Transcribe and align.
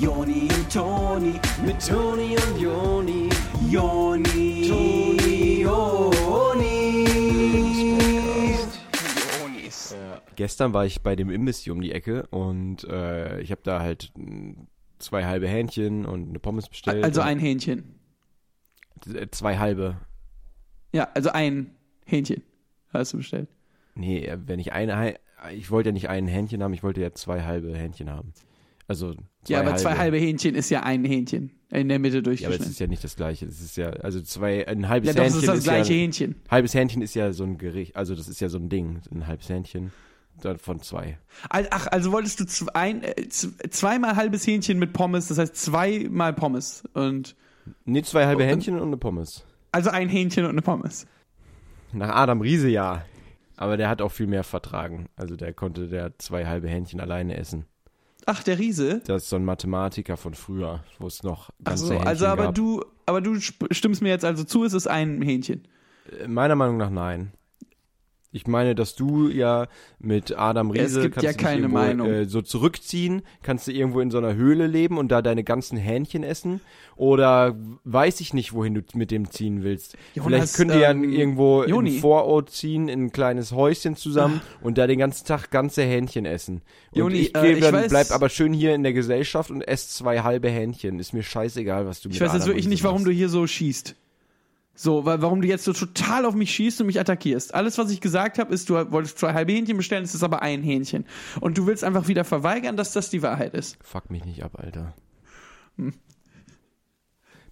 Joni 0.00 0.48
und 0.54 0.72
Toni, 0.72 1.34
mit 1.64 1.86
Toni 1.86 2.36
und 2.36 2.60
Joni, 2.60 3.28
Joni, 3.70 4.68
Toni, 4.68 5.60
Joni. 5.62 7.04
Gestern 10.36 10.74
war 10.74 10.84
ich 10.84 11.02
bei 11.02 11.14
dem 11.14 11.30
Imbiss 11.30 11.60
hier 11.60 11.72
um 11.72 11.80
die 11.80 11.92
Ecke 11.92 12.26
und 12.30 12.82
äh, 12.84 13.40
ich 13.40 13.50
habe 13.52 13.60
da 13.62 13.80
halt 13.80 14.10
mh, 14.16 14.54
zwei 14.98 15.24
halbe 15.26 15.46
Hähnchen 15.46 16.04
und 16.06 16.28
eine 16.28 16.40
Pommes 16.40 16.68
bestellt. 16.68 17.04
Also 17.04 17.20
ein 17.20 17.38
Hähnchen. 17.38 17.94
äh, 19.14 19.28
Zwei 19.30 19.58
halbe. 19.58 19.96
Ja, 20.92 21.08
also 21.14 21.30
ein 21.30 21.70
Hähnchen 22.04 22.42
hast 22.92 23.12
du 23.12 23.18
bestellt. 23.18 23.48
Nee, 23.94 24.24
äh, 24.26 24.38
wenn 24.46 24.58
ich 24.58 24.72
eine, 24.72 25.14
ich 25.52 25.70
wollte 25.70 25.90
ja 25.90 25.92
nicht 25.92 26.08
ein 26.08 26.26
Hähnchen 26.26 26.62
haben, 26.64 26.74
ich 26.74 26.82
wollte 26.82 27.00
ja 27.00 27.12
zwei 27.12 27.42
halbe 27.44 27.76
Hähnchen 27.76 28.10
haben. 28.10 28.32
Also 28.86 29.14
zwei 29.14 29.18
ja, 29.48 29.60
aber 29.60 29.68
halbe. 29.70 29.82
zwei 29.82 29.96
halbe 29.96 30.16
Hähnchen 30.18 30.54
ist 30.54 30.68
ja 30.70 30.82
ein 30.82 31.04
Hähnchen 31.04 31.52
in 31.70 31.88
der 31.88 31.98
Mitte 31.98 32.16
Ja, 32.16 32.20
aber 32.22 32.30
es 32.32 32.40
durchgeschnitten. 32.40 32.70
ist 32.70 32.78
ja 32.80 32.86
nicht 32.86 33.02
das 33.04 33.16
gleiche. 33.16 33.46
Es 33.46 33.60
ist 33.60 33.76
ja, 33.76 33.90
also 33.90 34.20
zwei, 34.20 34.66
ein 34.68 34.88
halbes 34.88 35.08
Ja, 35.08 35.14
doch, 35.14 35.22
Hähnchen 35.22 35.40
ist 35.40 35.48
das 35.48 35.64
gleiche 35.64 35.92
ja, 35.94 35.98
Hähnchen. 36.00 36.34
halbes 36.50 36.74
Hähnchen 36.74 37.00
ist 37.02 37.14
ja 37.14 37.32
so 37.32 37.44
ein 37.44 37.56
Gericht, 37.58 37.96
also 37.96 38.14
das 38.14 38.28
ist 38.28 38.40
ja 38.40 38.48
so 38.48 38.58
ein 38.58 38.68
Ding, 38.68 39.00
ein 39.10 39.26
halbes 39.26 39.48
Hähnchen 39.48 39.90
von 40.58 40.80
zwei. 40.82 41.18
Ach, 41.48 41.86
also 41.86 42.12
wolltest 42.12 42.40
du 42.40 42.44
zw- 42.44 42.68
ein, 42.74 43.02
äh, 43.04 43.28
zweimal 43.28 44.16
halbes 44.16 44.46
Hähnchen 44.46 44.78
mit 44.78 44.92
Pommes, 44.92 45.28
das 45.28 45.38
heißt 45.38 45.56
zweimal 45.56 46.32
Pommes 46.34 46.84
und 46.92 47.36
Nee, 47.86 48.02
zwei 48.02 48.26
halbe 48.26 48.42
Und- 48.42 48.48
Hähnchen 48.50 48.78
und 48.78 48.88
eine 48.88 48.96
Pommes. 48.98 49.44
also 49.72 49.90
ein 49.90 50.08
Hähnchen 50.10 50.44
und 50.44 50.50
eine 50.50 50.62
Pommes. 50.62 51.06
Nach 51.92 52.10
Adam 52.10 52.40
Riese 52.42 52.68
ja. 52.68 53.04
Aber 53.56 53.76
der 53.76 53.88
hat 53.88 54.02
auch 54.02 54.10
viel 54.10 54.26
mehr 54.26 54.42
vertragen. 54.42 55.06
Also 55.16 55.36
der 55.36 55.52
konnte 55.54 55.86
der 55.88 56.18
zwei 56.18 56.44
halbe 56.46 56.68
Hähnchen 56.68 56.98
alleine 57.00 57.36
essen. 57.36 57.64
Ach, 58.26 58.42
der 58.42 58.58
Riese. 58.58 59.00
Das 59.06 59.24
ist 59.24 59.28
so 59.30 59.36
ein 59.36 59.44
Mathematiker 59.44 60.16
von 60.16 60.34
früher, 60.34 60.80
wo 60.98 61.06
es 61.06 61.22
noch 61.22 61.50
Ach 61.60 61.64
ganze 61.70 61.86
so, 61.86 61.92
Hähnchen 61.92 62.08
also 62.08 62.26
aber 62.26 62.44
gab. 62.44 62.54
du, 62.54 62.84
aber 63.06 63.20
du 63.20 63.38
stimmst 63.40 64.02
mir 64.02 64.08
jetzt 64.08 64.24
also 64.24 64.44
zu, 64.44 64.64
es 64.64 64.72
ist 64.72 64.86
ein 64.86 65.20
Hähnchen. 65.22 65.66
Äh, 66.20 66.28
Meiner 66.28 66.54
Meinung 66.54 66.76
nach 66.76 66.90
nein. 66.90 67.32
Ich 68.36 68.48
meine, 68.48 68.74
dass 68.74 68.96
du 68.96 69.28
ja 69.28 69.68
mit 70.00 70.36
Adam 70.36 70.72
Es 70.72 70.80
Riese 70.80 71.02
gibt 71.02 71.14
kannst 71.14 71.24
ja 71.24 71.32
keine 71.32 71.60
irgendwo, 71.62 71.78
Meinung. 71.78 72.10
Äh, 72.10 72.24
so 72.26 72.42
zurückziehen, 72.42 73.22
kannst 73.44 73.68
du 73.68 73.72
irgendwo 73.72 74.00
in 74.00 74.10
so 74.10 74.18
einer 74.18 74.34
Höhle 74.34 74.66
leben 74.66 74.98
und 74.98 75.08
da 75.12 75.22
deine 75.22 75.44
ganzen 75.44 75.78
Hähnchen 75.78 76.24
essen 76.24 76.60
oder 76.96 77.56
weiß 77.84 78.20
ich 78.20 78.34
nicht, 78.34 78.52
wohin 78.52 78.74
du 78.74 78.80
mit 78.94 79.12
dem 79.12 79.30
ziehen 79.30 79.62
willst. 79.62 79.96
Jonas, 80.14 80.26
Vielleicht 80.28 80.54
könnt 80.56 80.72
ihr 80.72 80.80
ja 80.80 80.90
ähm, 80.90 81.04
irgendwo 81.12 81.62
Joni. 81.64 81.94
in 81.94 82.00
Vorort 82.00 82.50
ziehen, 82.50 82.88
in 82.88 83.04
ein 83.04 83.12
kleines 83.12 83.52
Häuschen 83.52 83.94
zusammen 83.94 84.40
und 84.62 84.78
da 84.78 84.88
den 84.88 84.98
ganzen 84.98 85.26
Tag 85.26 85.52
ganze 85.52 85.82
Hähnchen 85.82 86.26
essen. 86.26 86.62
Und 86.90 86.98
Joni, 86.98 87.18
ich, 87.18 87.36
äh, 87.36 87.52
ich 87.52 87.60
dann, 87.60 87.74
weiß- 87.74 87.88
bleib 87.88 88.10
aber 88.10 88.28
schön 88.30 88.52
hier 88.52 88.74
in 88.74 88.82
der 88.82 88.92
Gesellschaft 88.94 89.52
und 89.52 89.62
esse 89.62 89.88
zwei 89.90 90.20
halbe 90.22 90.48
Hähnchen. 90.48 90.98
Ist 90.98 91.12
mir 91.12 91.22
scheißegal, 91.22 91.86
was 91.86 92.00
du 92.00 92.08
mit 92.08 92.16
Ich 92.16 92.20
weiß 92.20 92.32
jetzt 92.32 92.46
wirklich 92.46 92.66
nicht, 92.66 92.82
warum 92.82 93.04
du 93.04 93.12
hier 93.12 93.28
so 93.28 93.46
schießt. 93.46 93.94
So, 94.74 95.04
weil, 95.04 95.22
warum 95.22 95.40
du 95.40 95.48
jetzt 95.48 95.64
so 95.64 95.72
total 95.72 96.24
auf 96.24 96.34
mich 96.34 96.52
schießt 96.52 96.80
und 96.80 96.88
mich 96.88 96.98
attackierst. 96.98 97.54
Alles, 97.54 97.78
was 97.78 97.90
ich 97.90 98.00
gesagt 98.00 98.38
habe, 98.38 98.52
ist, 98.52 98.68
du 98.68 98.74
wolltest 98.90 99.18
zwei 99.18 99.32
halbe 99.32 99.52
Hähnchen 99.52 99.76
bestellen, 99.76 100.04
es 100.04 100.14
ist 100.14 100.24
aber 100.24 100.42
ein 100.42 100.62
Hähnchen. 100.62 101.06
Und 101.40 101.56
du 101.56 101.66
willst 101.66 101.84
einfach 101.84 102.08
wieder 102.08 102.24
verweigern, 102.24 102.76
dass 102.76 102.92
das 102.92 103.10
die 103.10 103.22
Wahrheit 103.22 103.54
ist. 103.54 103.78
Fuck 103.82 104.10
mich 104.10 104.24
nicht 104.24 104.42
ab, 104.42 104.58
Alter. 104.58 104.94
Hm. 105.76 105.94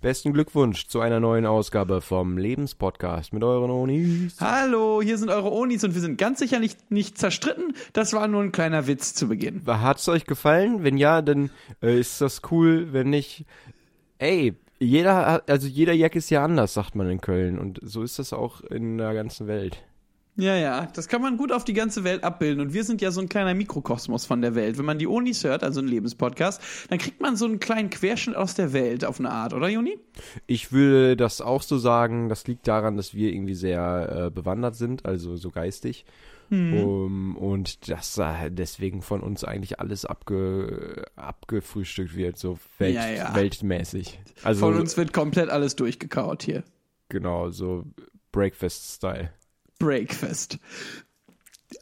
Besten 0.01 0.33
Glückwunsch 0.33 0.89
zu 0.89 0.99
einer 0.99 1.21
neuen 1.21 1.47
Ausgabe 1.47 2.01
vom 2.01 2.37
Lebenspodcast 2.37 3.33
mit 3.33 3.45
euren 3.45 3.71
Onis. 3.71 4.41
Hallo, 4.41 5.01
hier 5.01 5.17
sind 5.17 5.31
eure 5.31 5.53
Onis 5.53 5.85
und 5.85 5.95
wir 5.95 6.01
sind 6.01 6.19
ganz 6.19 6.41
sicher 6.41 6.59
nicht, 6.59 6.91
nicht 6.91 7.19
zerstritten. 7.19 7.77
Das 7.93 8.13
war 8.13 8.27
nur 8.27 8.43
ein 8.43 8.51
kleiner 8.51 8.89
Witz 8.89 9.15
zu 9.15 9.29
Beginn. 9.29 9.63
Hat's 9.65 10.09
euch 10.09 10.25
gefallen? 10.25 10.83
Wenn 10.83 10.97
ja, 10.97 11.23
dann 11.23 11.51
äh, 11.81 12.01
ist 12.01 12.21
das 12.21 12.43
cool. 12.51 12.89
Wenn 12.93 13.11
nicht, 13.11 13.47
ey, 14.19 14.57
jeder, 14.83 15.43
also 15.49 15.67
jeder 15.67 15.93
Jack 15.93 16.17
ist 16.17 16.31
ja 16.31 16.45
anders, 16.45 16.75
sagt 16.75 16.95
man 16.95 17.09
in 17.09 17.21
Köln. 17.21 17.59
Und 17.59 17.79
so 17.83 18.03
ist 18.03 18.19
das 18.19 18.33
auch 18.33 18.61
in 18.63 18.99
der 18.99 19.15
ganzen 19.15 19.47
Welt. 19.47 19.83
Ja, 20.37 20.57
ja, 20.57 20.87
das 20.95 21.09
kann 21.09 21.21
man 21.21 21.37
gut 21.37 21.53
auf 21.53 21.63
die 21.63 21.75
ganze 21.75 22.05
Welt 22.05 22.25
abbilden. 22.25 22.63
Und 22.63 22.73
wir 22.73 22.85
sind 22.85 23.03
ja 23.03 23.11
so 23.11 23.21
ein 23.21 23.29
kleiner 23.29 23.53
Mikrokosmos 23.53 24.25
von 24.25 24.41
der 24.41 24.55
Welt. 24.55 24.79
Wenn 24.79 24.87
man 24.87 24.99
die 24.99 25.07
Onis 25.07 25.45
hört, 25.45 25.63
also 25.63 25.81
ein 25.81 25.87
Lebenspodcast, 25.87 26.89
dann 26.89 26.99
kriegt 26.99 27.21
man 27.21 27.37
so 27.37 27.45
einen 27.45 27.61
kleinen 27.61 27.91
Querschnitt 27.91 28.35
aus 28.35 28.55
der 28.55 28.73
Welt 28.73 29.05
auf 29.05 29.19
eine 29.19 29.31
Art, 29.31 29.53
oder 29.53 29.69
Juni? 29.69 29.99
Ich 30.47 30.73
würde 30.73 31.19
das 31.19 31.43
auch 31.43 31.61
so 31.61 31.77
sagen, 31.77 32.31
das 32.31 32.47
liegt 32.47 32.67
daran, 32.67 32.97
dass 32.97 33.13
wir 33.13 33.31
irgendwie 33.31 33.55
sehr 33.55 34.27
äh, 34.27 34.31
bewandert 34.31 34.75
sind, 34.75 35.05
also 35.05 35.37
so 35.37 35.51
geistig. 35.51 36.07
Hm. 36.53 36.75
Um, 36.85 37.37
und 37.39 37.89
dass 37.89 38.19
äh, 38.19 38.51
deswegen 38.51 39.01
von 39.01 39.23
uns 39.23 39.43
eigentlich 39.43 39.81
alles 39.81 40.05
abge, 40.05 41.07
abgefrühstückt 41.17 42.15
wird, 42.15 42.37
so 42.37 42.59
welt, 42.77 42.95
Ja, 42.95 43.09
ja. 43.09 43.35
weltmäßig. 43.35 44.21
Also 44.43 44.61
Von 44.61 44.77
uns 44.77 44.99
wird 44.99 45.15
komplett 45.15 45.49
alles 45.49 45.77
durchgekaut 45.77 46.43
hier. 46.43 46.63
genau, 47.09 47.49
so 47.49 47.87
Breakfast-Style. 48.33 49.31
Breakfast. 49.79 50.59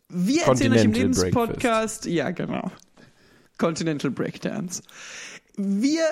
Wir 0.09 0.43
erzählen 0.45 0.73
euch 0.75 0.85
im 0.85 0.93
Lebenspodcast, 0.93 2.07
ja 2.07 2.31
genau, 2.31 2.71
Continental 3.59 4.13
Breakdance. 4.13 4.83
Wir 5.57 6.05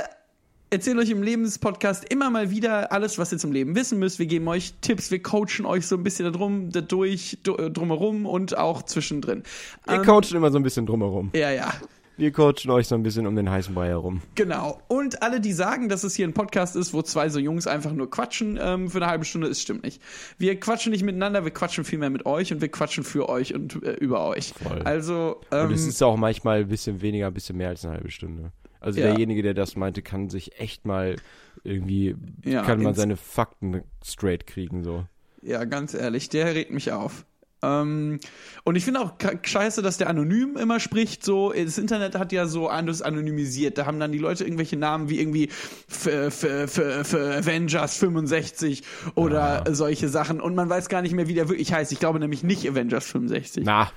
erzählen 0.70 0.98
euch 0.98 1.10
im 1.10 1.22
Lebenspodcast 1.22 2.10
immer 2.12 2.30
mal 2.30 2.50
wieder 2.50 2.92
alles, 2.92 3.18
was 3.18 3.32
ihr 3.32 3.38
zum 3.38 3.52
Leben 3.52 3.74
wissen 3.74 3.98
müsst. 3.98 4.18
Wir 4.18 4.26
geben 4.26 4.48
euch 4.48 4.74
Tipps, 4.80 5.10
wir 5.10 5.22
coachen 5.22 5.64
euch 5.66 5.86
so 5.86 5.96
ein 5.96 6.02
bisschen 6.02 6.32
darum, 6.32 6.70
dadurch, 6.70 7.38
du- 7.42 7.56
drumherum 7.70 8.26
und 8.26 8.56
auch 8.56 8.82
zwischendrin. 8.82 9.42
Wir 9.86 9.94
Ähm, 9.96 10.02
coachen 10.04 10.36
immer 10.36 10.50
so 10.50 10.58
ein 10.58 10.62
bisschen 10.62 10.86
drumherum. 10.86 11.30
Ja, 11.34 11.50
ja. 11.50 11.72
Wir 12.16 12.32
coachen 12.32 12.68
euch 12.70 12.88
so 12.88 12.96
ein 12.96 13.04
bisschen 13.04 13.28
um 13.28 13.36
den 13.36 13.48
heißen 13.48 13.72
Brei 13.72 13.86
herum. 13.90 14.22
Genau. 14.34 14.82
Und 14.88 15.22
alle, 15.22 15.40
die 15.40 15.52
sagen, 15.52 15.88
dass 15.88 16.02
es 16.02 16.16
hier 16.16 16.26
ein 16.26 16.32
Podcast 16.32 16.74
ist, 16.74 16.92
wo 16.92 17.00
zwei 17.02 17.28
so 17.28 17.38
Jungs 17.38 17.68
einfach 17.68 17.92
nur 17.92 18.10
quatschen 18.10 18.58
ähm, 18.60 18.90
für 18.90 18.98
eine 18.98 19.06
halbe 19.06 19.24
Stunde, 19.24 19.46
es 19.46 19.62
stimmt 19.62 19.84
nicht. 19.84 20.02
Wir 20.36 20.58
quatschen 20.58 20.90
nicht 20.90 21.04
miteinander, 21.04 21.44
wir 21.44 21.52
quatschen 21.52 21.84
vielmehr 21.84 22.10
mit 22.10 22.26
euch 22.26 22.52
und 22.52 22.60
wir 22.60 22.70
quatschen 22.70 23.04
für 23.04 23.28
euch 23.28 23.54
und 23.54 23.80
äh, 23.84 23.92
über 23.92 24.26
euch. 24.26 24.52
Voll. 24.60 24.82
Also, 24.82 25.40
Und 25.50 25.58
ähm, 25.58 25.70
es 25.70 25.86
ist 25.86 26.02
auch 26.02 26.16
manchmal 26.16 26.58
ein 26.62 26.68
bisschen 26.68 27.00
weniger, 27.02 27.28
ein 27.28 27.34
bisschen 27.34 27.56
mehr 27.56 27.68
als 27.68 27.84
eine 27.84 27.94
halbe 27.94 28.10
Stunde. 28.10 28.50
Also 28.80 29.00
Ja. 29.00 29.06
derjenige, 29.08 29.42
der 29.42 29.54
das 29.54 29.76
meinte, 29.76 30.02
kann 30.02 30.30
sich 30.30 30.58
echt 30.60 30.84
mal 30.86 31.16
irgendwie, 31.64 32.14
Ja, 32.44 32.62
kann 32.62 32.82
man 32.82 32.94
seine 32.94 33.16
Fakten 33.16 33.82
straight 34.04 34.46
kriegen, 34.46 34.84
so. 34.84 35.04
ja, 35.42 35.64
ganz 35.64 35.94
ehrlich, 35.94 36.28
der 36.28 36.54
regt 36.54 36.70
mich 36.70 36.92
auf. 36.92 37.24
Ähm, 37.60 38.20
und 38.62 38.76
ich 38.76 38.84
finde 38.84 39.00
auch 39.00 39.14
scheiße, 39.42 39.82
dass 39.82 39.98
der 39.98 40.08
anonym 40.08 40.56
immer 40.56 40.78
spricht. 40.78 41.24
So, 41.24 41.52
das 41.52 41.76
Internet 41.76 42.14
hat 42.16 42.30
ja 42.30 42.46
so 42.46 42.68
anders 42.68 43.02
anonymisiert. 43.02 43.78
Da 43.78 43.84
haben 43.86 43.98
dann 43.98 44.12
die 44.12 44.18
Leute 44.18 44.44
irgendwelche 44.44 44.76
Namen 44.76 45.08
wie 45.08 45.18
irgendwie 45.20 45.48
für, 45.88 46.30
für, 46.30 46.68
für, 46.68 47.04
für 47.04 47.34
Avengers 47.34 47.96
65 47.96 48.84
oder 49.16 49.64
solche 49.72 50.08
Sachen. 50.08 50.40
Und 50.40 50.54
man 50.54 50.68
weiß 50.68 50.88
gar 50.88 51.02
nicht 51.02 51.14
mehr, 51.16 51.26
wie 51.26 51.34
der 51.34 51.48
wirklich 51.48 51.72
heißt. 51.72 51.90
Ich 51.90 51.98
glaube 51.98 52.20
nämlich 52.20 52.44
nicht 52.44 52.64
Avengers 52.70 53.06
65. 53.06 53.64
Na, 53.66 53.90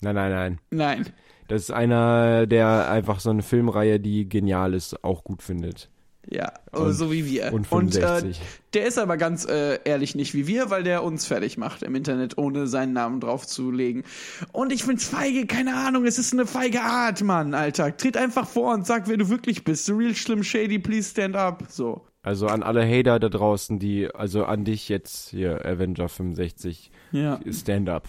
nein, 0.00 0.14
nein, 0.14 0.30
nein. 0.30 0.58
Nein. 0.70 1.06
Das 1.48 1.62
ist 1.62 1.70
einer, 1.70 2.46
der 2.46 2.90
einfach 2.90 3.20
so 3.20 3.30
eine 3.30 3.42
Filmreihe, 3.42 3.98
die 4.00 4.28
genial 4.28 4.74
ist, 4.74 5.02
auch 5.02 5.24
gut 5.24 5.42
findet. 5.42 5.88
Ja, 6.30 6.52
Und- 6.72 6.92
so 6.92 7.10
wie 7.10 7.24
wir. 7.24 7.54
und 7.54 7.72
Und 7.72 7.96
äh, 7.96 8.00
65. 8.02 8.40
der 8.74 8.86
ist 8.86 8.98
aber 8.98 9.16
ganz 9.16 9.46
äh, 9.46 9.78
ehrlich 9.86 10.14
nicht 10.14 10.34
wie 10.34 10.46
wir, 10.46 10.68
weil 10.68 10.82
der 10.82 11.02
uns 11.02 11.24
fertig 11.26 11.56
macht 11.56 11.82
im 11.82 11.94
Internet, 11.94 12.36
ohne 12.36 12.66
seinen 12.66 12.92
Namen 12.92 13.18
draufzulegen. 13.20 14.04
Und 14.52 14.70
ich 14.70 14.84
find's 14.84 15.08
feige, 15.08 15.46
keine 15.46 15.74
Ahnung, 15.74 16.04
es 16.04 16.18
ist 16.18 16.34
eine 16.34 16.44
feige 16.44 16.82
Art, 16.82 17.22
Mann, 17.22 17.54
Alter. 17.54 17.96
Tritt 17.96 18.18
einfach 18.18 18.46
vor 18.46 18.74
und 18.74 18.86
sag, 18.86 19.08
wer 19.08 19.16
du 19.16 19.30
wirklich 19.30 19.64
bist. 19.64 19.86
The 19.86 19.92
real 19.92 20.14
Slim 20.14 20.44
Shady, 20.44 20.78
please 20.78 21.08
stand 21.10 21.34
up. 21.34 21.62
So. 21.70 22.02
Also 22.22 22.46
an 22.48 22.62
alle 22.62 22.84
Hater 22.86 23.18
da 23.18 23.30
draußen, 23.30 23.78
die, 23.78 24.14
also 24.14 24.44
an 24.44 24.64
dich 24.66 24.90
jetzt 24.90 25.30
hier, 25.30 25.64
Avenger 25.64 26.10
65, 26.10 26.90
Ja. 27.10 27.40
stand 27.50 27.88
up 27.88 28.06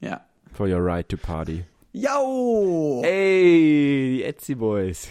Ja. 0.00 0.20
for 0.52 0.68
your 0.68 0.84
right 0.84 1.08
to 1.08 1.16
party. 1.16 1.64
Yo! 1.92 3.02
Ey, 3.02 4.18
die 4.18 4.22
Etsy 4.22 4.54
Boys. 4.54 5.08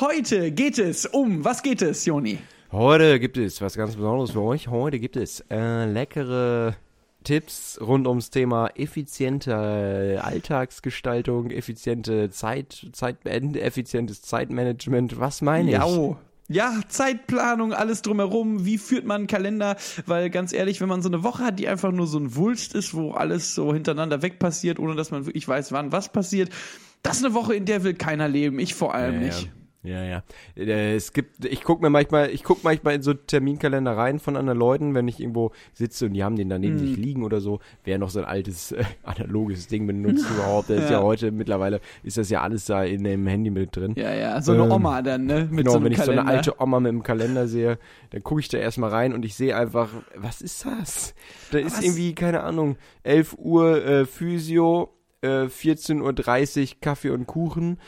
Heute 0.00 0.52
geht 0.52 0.78
es 0.78 1.06
um, 1.06 1.42
was 1.46 1.62
geht 1.62 1.80
es, 1.80 2.04
Joni? 2.04 2.36
Heute 2.70 3.18
gibt 3.18 3.38
es 3.38 3.62
was 3.62 3.74
ganz 3.74 3.96
Besonderes 3.96 4.32
für 4.32 4.42
euch. 4.42 4.68
Heute 4.68 4.98
gibt 4.98 5.16
es 5.16 5.42
äh, 5.50 5.86
leckere 5.86 6.76
Tipps 7.24 7.78
rund 7.80 8.06
ums 8.06 8.28
Thema 8.28 8.68
effiziente 8.74 10.20
Alltagsgestaltung, 10.22 11.50
effiziente 11.50 12.28
Zeit, 12.28 12.88
Zeit, 12.92 13.24
effizientes 13.24 14.20
Zeitmanagement. 14.20 15.18
Was 15.18 15.40
meine 15.40 15.70
ich? 15.70 15.76
Jau. 15.78 16.18
Ja, 16.52 16.80
Zeitplanung, 16.88 17.72
alles 17.72 18.02
drumherum. 18.02 18.64
Wie 18.64 18.76
führt 18.76 19.04
man 19.06 19.18
einen 19.18 19.26
Kalender? 19.28 19.76
Weil 20.06 20.30
ganz 20.30 20.52
ehrlich, 20.52 20.80
wenn 20.80 20.88
man 20.88 21.00
so 21.00 21.08
eine 21.08 21.22
Woche 21.22 21.44
hat, 21.44 21.60
die 21.60 21.68
einfach 21.68 21.92
nur 21.92 22.08
so 22.08 22.18
ein 22.18 22.34
Wulst 22.34 22.74
ist, 22.74 22.92
wo 22.92 23.12
alles 23.12 23.54
so 23.54 23.72
hintereinander 23.72 24.20
weg 24.22 24.40
passiert, 24.40 24.80
ohne 24.80 24.96
dass 24.96 25.12
man 25.12 25.26
wirklich 25.26 25.46
weiß, 25.46 25.70
wann 25.70 25.92
was 25.92 26.10
passiert, 26.10 26.50
das 27.02 27.18
ist 27.18 27.24
eine 27.24 27.34
Woche, 27.34 27.54
in 27.54 27.66
der 27.66 27.84
will 27.84 27.94
keiner 27.94 28.26
leben. 28.26 28.58
Ich 28.58 28.74
vor 28.74 28.94
allem 28.94 29.14
Ja, 29.14 29.20
nicht. 29.20 29.42
Ja, 29.44 29.48
ja. 29.82 30.22
Äh, 30.56 30.94
Es 30.94 31.12
gibt, 31.14 31.44
ich 31.46 31.62
guck 31.62 31.80
mir 31.80 31.88
manchmal, 31.88 32.30
ich 32.30 32.44
guck 32.44 32.62
manchmal 32.64 32.94
in 32.96 33.02
so 33.02 33.14
Terminkalender 33.14 33.96
rein 33.96 34.18
von 34.18 34.36
anderen 34.36 34.58
Leuten, 34.58 34.94
wenn 34.94 35.08
ich 35.08 35.20
irgendwo 35.20 35.52
sitze 35.72 36.04
und 36.06 36.12
die 36.12 36.22
haben 36.22 36.36
den 36.36 36.50
da 36.50 36.58
neben 36.58 36.76
sich 36.78 36.96
liegen 36.98 37.22
oder 37.24 37.40
so, 37.40 37.60
wer 37.84 37.96
noch 37.98 38.10
so 38.10 38.18
ein 38.18 38.26
altes 38.26 38.72
äh, 38.72 38.84
analoges 39.04 39.68
Ding 39.68 39.86
benutzt 39.86 40.28
überhaupt. 40.34 40.68
Das 40.68 40.84
ist 40.84 40.90
ja 40.90 40.98
Ja. 40.98 41.02
heute 41.02 41.32
mittlerweile 41.32 41.80
ist 42.02 42.18
das 42.18 42.28
ja 42.28 42.42
alles 42.42 42.66
da 42.66 42.84
in 42.84 43.04
dem 43.04 43.26
Handy 43.26 43.48
mit 43.50 43.74
drin. 43.74 43.94
Ja, 43.96 44.12
ja, 44.14 44.42
so 44.42 44.52
eine 44.52 44.64
Ähm, 44.64 44.72
Oma 44.72 45.00
dann, 45.00 45.24
ne? 45.24 45.48
Mit 45.50 45.58
genau, 45.58 45.70
so 45.70 45.76
einem 45.78 45.84
wenn 45.86 45.92
ich 45.92 45.98
Kalender. 45.98 46.22
so 46.22 46.28
eine 46.28 46.36
alte 46.36 46.60
Oma 46.60 46.80
mit 46.80 46.92
dem 46.92 47.02
Kalender 47.02 47.48
sehe, 47.48 47.78
dann 48.10 48.22
gucke 48.22 48.40
ich 48.40 48.48
da 48.48 48.58
erstmal 48.58 48.90
rein 48.90 49.14
und 49.14 49.24
ich 49.24 49.34
sehe 49.34 49.56
einfach, 49.56 49.88
was 50.14 50.42
ist 50.42 50.66
das? 50.66 51.14
Da 51.52 51.58
ist 51.58 51.78
Was? 51.78 51.84
irgendwie, 51.84 52.14
keine 52.14 52.42
Ahnung, 52.42 52.76
11 53.02 53.34
Uhr 53.38 53.82
äh, 53.84 54.04
Physio, 54.04 54.90
äh, 55.22 55.44
14.30 55.46 56.60
Uhr 56.74 56.80
Kaffee 56.82 57.10
und 57.10 57.26
Kuchen. 57.26 57.78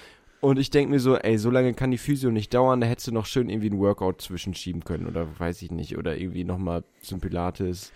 Und 0.42 0.58
ich 0.58 0.70
denke 0.70 0.90
mir 0.90 0.98
so, 0.98 1.16
ey, 1.16 1.38
so 1.38 1.50
lange 1.50 1.72
kann 1.72 1.92
die 1.92 1.98
Physio 1.98 2.32
nicht 2.32 2.52
dauern, 2.52 2.80
da 2.80 2.86
hättest 2.88 3.06
du 3.06 3.12
noch 3.12 3.26
schön 3.26 3.48
irgendwie 3.48 3.70
ein 3.70 3.78
Workout 3.78 4.20
zwischenschieben 4.20 4.82
können 4.82 5.06
oder 5.06 5.38
weiß 5.38 5.62
ich 5.62 5.70
nicht. 5.70 5.96
Oder 5.96 6.16
irgendwie 6.16 6.42
nochmal 6.42 6.82
zum 7.00 7.20
Pilates. 7.20 7.92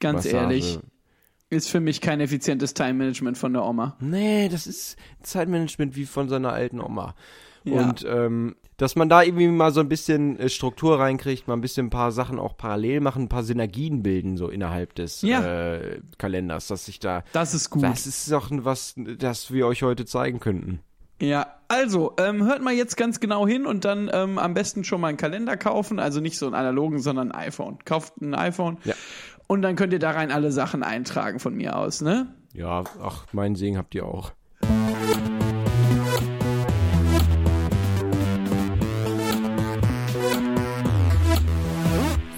Ganz 0.00 0.24
Massage. 0.24 0.36
ehrlich, 0.36 0.78
ist 1.48 1.70
für 1.70 1.78
mich 1.78 2.00
kein 2.00 2.18
effizientes 2.18 2.74
Time-Management 2.74 3.38
von 3.38 3.52
der 3.52 3.64
Oma. 3.64 3.96
Nee, 4.00 4.48
das 4.48 4.66
ist 4.66 4.96
Zeitmanagement 5.22 5.94
wie 5.94 6.06
von 6.06 6.28
seiner 6.28 6.52
alten 6.52 6.80
Oma. 6.80 7.14
Ja. 7.62 7.88
Und 7.88 8.04
ähm, 8.04 8.56
dass 8.78 8.96
man 8.96 9.08
da 9.08 9.22
irgendwie 9.22 9.46
mal 9.46 9.72
so 9.72 9.78
ein 9.78 9.88
bisschen 9.88 10.38
äh, 10.40 10.48
Struktur 10.48 10.98
reinkriegt, 10.98 11.46
mal 11.46 11.54
ein 11.54 11.60
bisschen 11.60 11.86
ein 11.86 11.90
paar 11.90 12.10
Sachen 12.10 12.40
auch 12.40 12.56
parallel 12.56 13.00
machen, 13.00 13.22
ein 13.22 13.28
paar 13.28 13.44
Synergien 13.44 14.02
bilden, 14.02 14.36
so 14.36 14.48
innerhalb 14.48 14.94
des 14.96 15.22
Ja. 15.22 15.74
äh, 15.76 16.00
Kalenders, 16.18 16.66
dass 16.66 16.86
sich 16.86 16.98
da. 16.98 17.22
Das 17.32 17.54
ist 17.54 17.70
gut. 17.70 17.84
Das 17.84 18.06
ist 18.06 18.30
doch 18.30 18.50
was, 18.50 18.94
das 19.18 19.52
wir 19.52 19.66
euch 19.68 19.84
heute 19.84 20.04
zeigen 20.04 20.40
könnten. 20.40 20.80
Ja, 21.20 21.46
also, 21.68 22.12
ähm, 22.18 22.44
hört 22.44 22.62
mal 22.62 22.74
jetzt 22.74 22.96
ganz 22.96 23.20
genau 23.20 23.46
hin 23.46 23.66
und 23.66 23.84
dann 23.84 24.10
ähm, 24.12 24.38
am 24.38 24.54
besten 24.54 24.84
schon 24.84 25.00
mal 25.00 25.08
einen 25.08 25.16
Kalender 25.16 25.56
kaufen. 25.56 25.98
Also 25.98 26.20
nicht 26.20 26.38
so 26.38 26.46
einen 26.46 26.54
analogen, 26.54 26.98
sondern 27.00 27.32
ein 27.32 27.46
iPhone. 27.48 27.78
Kauft 27.84 28.20
ein 28.20 28.34
iPhone 28.34 28.76
Ja. 28.84 28.94
und 29.46 29.62
dann 29.62 29.76
könnt 29.76 29.92
ihr 29.92 29.98
da 29.98 30.10
rein 30.10 30.30
alle 30.30 30.52
Sachen 30.52 30.82
eintragen 30.82 31.38
von 31.40 31.54
mir 31.54 31.76
aus, 31.76 32.02
ne? 32.02 32.26
Ja, 32.52 32.84
ach, 33.02 33.26
meinen 33.32 33.56
Segen 33.56 33.78
habt 33.78 33.94
ihr 33.94 34.04
auch. 34.06 34.32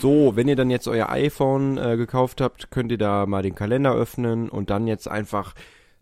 So, 0.01 0.37
wenn 0.37 0.47
ihr 0.47 0.55
dann 0.55 0.71
jetzt 0.71 0.87
euer 0.87 1.09
iPhone 1.09 1.77
äh, 1.77 1.97
gekauft 1.97 2.41
habt, 2.41 2.71
könnt 2.71 2.93
ihr 2.93 2.99
da 2.99 3.27
mal 3.27 3.43
den 3.43 3.57
Kalender 3.57 3.93
öffnen 3.95 4.49
und 4.49 4.71
dann 4.71 4.87
jetzt 4.87 5.09
einfach 5.09 5.55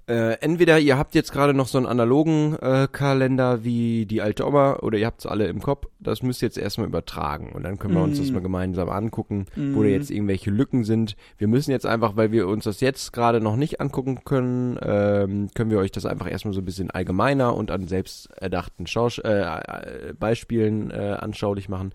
äh, 0.08 0.35
entweder 0.41 0.79
ihr 0.79 0.99
habt 0.99 1.17
jetzt 1.17 1.32
gerade 1.32 1.53
noch 1.53 1.67
so 1.67 1.79
einen 1.79 1.87
analogen 1.87 2.56
äh, 2.61 2.87
Kalender 2.91 3.64
wie 3.64 4.06
die 4.06 4.23
alte 4.23 4.47
Oma 4.47 4.76
oder 4.82 4.99
ihr 4.99 5.06
habt 5.06 5.20
es 5.20 5.26
alle 5.26 5.47
im 5.49 5.61
Kopf. 5.61 5.88
Das 5.99 6.23
müsst 6.23 6.43
ihr 6.43 6.47
jetzt 6.47 6.58
erstmal 6.58 6.87
übertragen 6.87 7.50
und 7.53 7.64
dann 7.64 7.79
können 7.79 7.94
wir 7.94 8.03
uns 8.03 8.19
das 8.19 8.31
mal 8.31 8.41
gemeinsam 8.41 8.88
angucken, 8.88 9.47
wo 9.56 9.82
da 9.82 9.88
jetzt 9.88 10.12
irgendwelche 10.12 10.50
Lücken 10.50 10.85
sind. 10.85 11.17
Wir 11.38 11.49
müssen 11.49 11.73
jetzt 11.73 11.87
einfach, 11.87 12.17
weil 12.17 12.31
wir 12.31 12.47
uns 12.47 12.64
das 12.64 12.81
jetzt 12.81 13.12
gerade 13.12 13.41
noch 13.41 13.56
nicht 13.56 13.81
angucken 13.81 14.20
können, 14.25 14.79
ähm, 14.81 15.49
können 15.55 15.70
wir 15.70 15.79
euch 15.79 15.91
das 15.91 16.06
einfach 16.06 16.31
erstmal 16.31 16.55
so 16.55 16.61
ein 16.61 16.64
bisschen 16.64 16.91
allgemeiner 16.93 17.56
und 17.56 17.73
an 17.73 17.88
selbst 17.88 18.31
erdachten 18.37 18.87
Schausch 18.87 19.19
äh, 19.19 19.41
äh, 19.41 20.12
Beispielen 20.17 20.93
äh, 20.93 21.17
anschaulich 21.19 21.69
machen. 21.69 21.93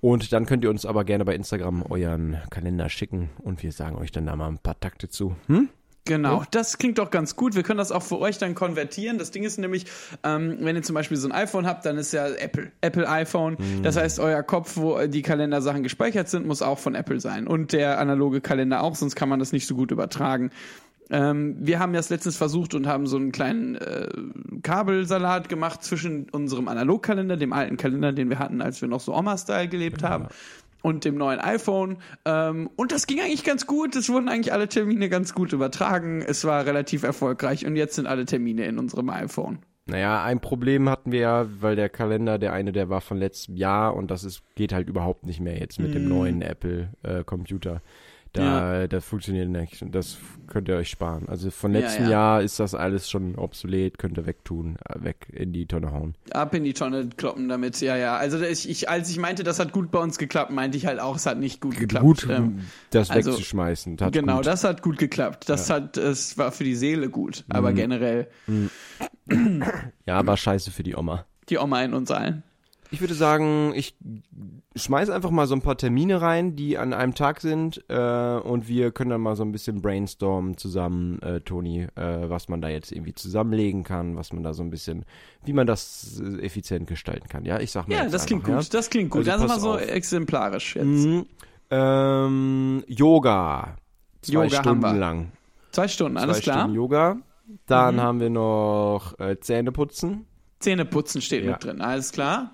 Und 0.00 0.32
dann 0.32 0.46
könnt 0.46 0.64
ihr 0.64 0.70
uns 0.70 0.86
aber 0.86 1.04
gerne 1.04 1.24
bei 1.24 1.34
Instagram 1.34 1.84
euren 1.88 2.38
Kalender 2.50 2.88
schicken 2.88 3.30
und 3.38 3.62
wir 3.62 3.72
sagen 3.72 3.96
euch 3.96 4.10
dann 4.10 4.26
da 4.26 4.34
mal 4.34 4.48
ein 4.48 4.58
paar 4.58 4.80
Takte 4.80 5.08
zu. 5.08 5.36
Hm? 5.46 5.68
Genau, 6.04 6.42
das 6.50 6.78
klingt 6.78 6.98
doch 6.98 7.10
ganz 7.10 7.36
gut. 7.36 7.54
Wir 7.54 7.62
können 7.62 7.78
das 7.78 7.92
auch 7.92 8.02
für 8.02 8.18
euch 8.18 8.38
dann 8.38 8.56
konvertieren. 8.56 9.18
Das 9.18 9.30
Ding 9.30 9.44
ist 9.44 9.58
nämlich, 9.58 9.86
ähm, 10.24 10.58
wenn 10.60 10.74
ihr 10.74 10.82
zum 10.82 10.94
Beispiel 10.94 11.16
so 11.16 11.28
ein 11.28 11.32
iPhone 11.32 11.64
habt, 11.64 11.86
dann 11.86 11.96
ist 11.96 12.12
ja 12.12 12.26
Apple. 12.26 12.72
Apple 12.80 13.08
iPhone. 13.08 13.56
Das 13.82 13.96
heißt, 13.96 14.18
euer 14.18 14.42
Kopf, 14.42 14.76
wo 14.76 15.06
die 15.06 15.22
Kalendersachen 15.22 15.84
gespeichert 15.84 16.28
sind, 16.28 16.44
muss 16.46 16.60
auch 16.60 16.80
von 16.80 16.96
Apple 16.96 17.20
sein. 17.20 17.46
Und 17.46 17.72
der 17.72 18.00
analoge 18.00 18.40
Kalender 18.40 18.82
auch, 18.82 18.96
sonst 18.96 19.14
kann 19.14 19.28
man 19.28 19.38
das 19.38 19.52
nicht 19.52 19.66
so 19.68 19.76
gut 19.76 19.92
übertragen. 19.92 20.50
Ähm, 21.10 21.56
wir 21.60 21.78
haben 21.78 21.92
das 21.92 22.08
letztens 22.08 22.36
versucht 22.36 22.74
und 22.74 22.86
haben 22.86 23.06
so 23.06 23.16
einen 23.16 23.32
kleinen 23.32 23.74
äh, 23.74 24.08
Kabelsalat 24.62 25.48
gemacht 25.48 25.84
zwischen 25.84 26.28
unserem 26.30 26.68
Analogkalender, 26.68 27.36
dem 27.36 27.52
alten 27.52 27.76
Kalender, 27.76 28.12
den 28.12 28.30
wir 28.30 28.38
hatten, 28.38 28.62
als 28.62 28.80
wir 28.80 28.88
noch 28.88 29.00
so 29.00 29.14
Oma-Style 29.14 29.68
gelebt 29.68 30.02
haben, 30.02 30.28
und 30.82 31.04
dem 31.04 31.16
neuen 31.16 31.40
iPhone. 31.40 31.98
Ähm, 32.24 32.68
und 32.76 32.92
das 32.92 33.06
ging 33.06 33.20
eigentlich 33.20 33.44
ganz 33.44 33.66
gut. 33.66 33.96
Es 33.96 34.08
wurden 34.08 34.28
eigentlich 34.28 34.52
alle 34.52 34.68
Termine 34.68 35.08
ganz 35.08 35.34
gut 35.34 35.52
übertragen. 35.52 36.22
Es 36.22 36.44
war 36.44 36.66
relativ 36.66 37.02
erfolgreich 37.02 37.66
und 37.66 37.76
jetzt 37.76 37.94
sind 37.94 38.06
alle 38.06 38.24
Termine 38.24 38.64
in 38.66 38.78
unserem 38.78 39.08
iPhone. 39.10 39.60
Naja, 39.86 40.22
ein 40.22 40.40
Problem 40.40 40.88
hatten 40.88 41.10
wir 41.10 41.20
ja, 41.20 41.46
weil 41.60 41.74
der 41.74 41.88
Kalender, 41.88 42.38
der 42.38 42.52
eine, 42.52 42.70
der 42.70 42.88
war 42.88 43.00
von 43.00 43.18
letztem 43.18 43.56
Jahr 43.56 43.96
und 43.96 44.10
das 44.12 44.22
ist, 44.22 44.42
geht 44.54 44.72
halt 44.72 44.88
überhaupt 44.88 45.26
nicht 45.26 45.40
mehr 45.40 45.58
jetzt 45.58 45.80
mit 45.80 45.92
dem 45.94 46.08
neuen 46.08 46.40
Apple-Computer. 46.40 47.82
Da, 48.32 48.86
das 48.88 49.04
funktioniert 49.04 49.48
nicht 49.48 49.84
das 49.94 50.16
könnt 50.46 50.68
ihr 50.68 50.76
euch 50.76 50.88
sparen. 50.90 51.28
Also 51.28 51.50
von 51.50 51.72
Ja, 51.74 51.80
letztem 51.80 52.04
ja. 52.04 52.10
Jahr 52.10 52.42
ist 52.42 52.60
das 52.60 52.74
alles 52.74 53.08
schon 53.08 53.36
obsolet, 53.36 53.98
könnt 53.98 54.18
ihr 54.18 54.26
wegtun, 54.26 54.76
äh, 54.88 55.02
weg 55.04 55.26
in 55.32 55.52
die 55.52 55.66
Tonne 55.66 55.92
hauen. 55.92 56.14
Ab 56.32 56.54
in 56.54 56.64
die 56.64 56.72
Tonne 56.74 57.08
kloppen 57.16 57.48
damit, 57.48 57.80
ja, 57.80 57.96
ja. 57.96 58.16
Also 58.16 58.40
ich, 58.42 58.68
ich, 58.68 58.88
als 58.88 59.08
ich 59.10 59.18
meinte, 59.18 59.44
das 59.44 59.58
hat 59.58 59.72
gut 59.72 59.90
bei 59.90 59.98
uns 59.98 60.18
geklappt, 60.18 60.50
meinte 60.50 60.76
ich 60.76 60.86
halt 60.86 61.00
auch, 61.00 61.16
es 61.16 61.24
hat 61.26 61.38
nicht 61.38 61.60
gut 61.60 61.76
geklappt. 61.78 62.04
Gut, 62.04 62.26
Ähm, 62.28 62.60
das 62.90 63.10
also, 63.10 63.30
wegzuschmeißen. 63.30 63.96
Hat 64.00 64.12
genau, 64.12 64.36
gut. 64.36 64.46
das 64.46 64.64
hat 64.64 64.82
gut 64.82 64.98
geklappt. 64.98 65.48
Das 65.48 65.70
hat, 65.70 65.96
es 65.96 66.36
war 66.38 66.52
für 66.52 66.64
die 66.64 66.74
Seele 66.74 67.08
gut. 67.08 67.44
Mhm. 67.48 67.54
Aber 67.56 67.72
generell 67.72 68.28
Ja, 70.06 70.26
war 70.26 70.36
scheiße 70.36 70.70
für 70.70 70.82
die 70.82 70.94
Oma. 70.96 71.24
die 71.48 71.58
Oma 71.58 71.82
in 71.82 71.94
uns 71.94 72.10
allen. 72.10 72.42
Ich 72.92 73.00
würde 73.00 73.14
sagen, 73.14 73.72
ich 73.74 73.96
schmeiß 74.76 75.08
einfach 75.08 75.30
mal 75.30 75.46
so 75.46 75.54
ein 75.54 75.62
paar 75.62 75.78
Termine 75.78 76.20
rein, 76.20 76.56
die 76.56 76.76
an 76.76 76.92
einem 76.92 77.14
Tag 77.14 77.40
sind, 77.40 77.82
äh, 77.88 78.36
und 78.38 78.68
wir 78.68 78.90
können 78.92 79.10
dann 79.10 79.22
mal 79.22 79.34
so 79.34 79.42
ein 79.44 79.50
bisschen 79.50 79.80
brainstormen 79.80 80.58
zusammen, 80.58 81.20
äh, 81.22 81.40
Toni, 81.40 81.86
äh, 81.96 82.28
was 82.28 82.48
man 82.48 82.60
da 82.60 82.68
jetzt 82.68 82.92
irgendwie 82.92 83.14
zusammenlegen 83.14 83.82
kann, 83.82 84.14
was 84.16 84.32
man 84.34 84.42
da 84.42 84.52
so 84.52 84.62
ein 84.62 84.68
bisschen, 84.70 85.06
wie 85.44 85.54
man 85.54 85.66
das 85.66 86.20
äh, 86.22 86.42
effizient 86.44 86.86
gestalten 86.86 87.28
kann. 87.28 87.46
Ja, 87.46 87.60
ich 87.60 87.70
sag 87.72 87.88
mal. 87.88 87.94
Ja, 87.96 88.08
das 88.08 88.26
klingt 88.26 88.44
einfach, 88.46 88.60
gut. 88.62 88.74
Das 88.74 88.90
klingt 88.90 89.10
gut. 89.10 89.26
Also 89.26 89.30
das 89.30 89.42
ist 89.42 89.48
mal 89.48 89.60
so 89.60 89.72
auf. 89.74 89.88
exemplarisch 89.88 90.76
jetzt. 90.76 90.84
Ja? 90.86 90.92
Mhm. 90.92 91.26
Ähm, 91.70 92.84
Yoga. 92.86 93.76
Zwei 94.20 94.32
Yoga 94.44 94.60
Stunden 94.60 94.96
lang. 94.98 95.32
Zwei 95.72 95.88
Stunden, 95.88 96.18
alles 96.18 96.36
Zwei 96.36 96.42
klar. 96.42 96.58
Stunden 96.60 96.76
Yoga. 96.76 97.16
Dann 97.66 97.96
Mhm. 97.96 98.00
haben 98.00 98.20
wir 98.20 98.30
noch 98.30 99.18
äh, 99.18 99.40
Zähne 99.40 99.72
putzen. 99.72 100.26
Zähne 100.60 100.84
putzen 100.84 101.22
steht 101.22 101.44
Ja. 101.44 101.52
mit 101.52 101.64
drin, 101.64 101.80
alles 101.80 102.12
klar. 102.12 102.52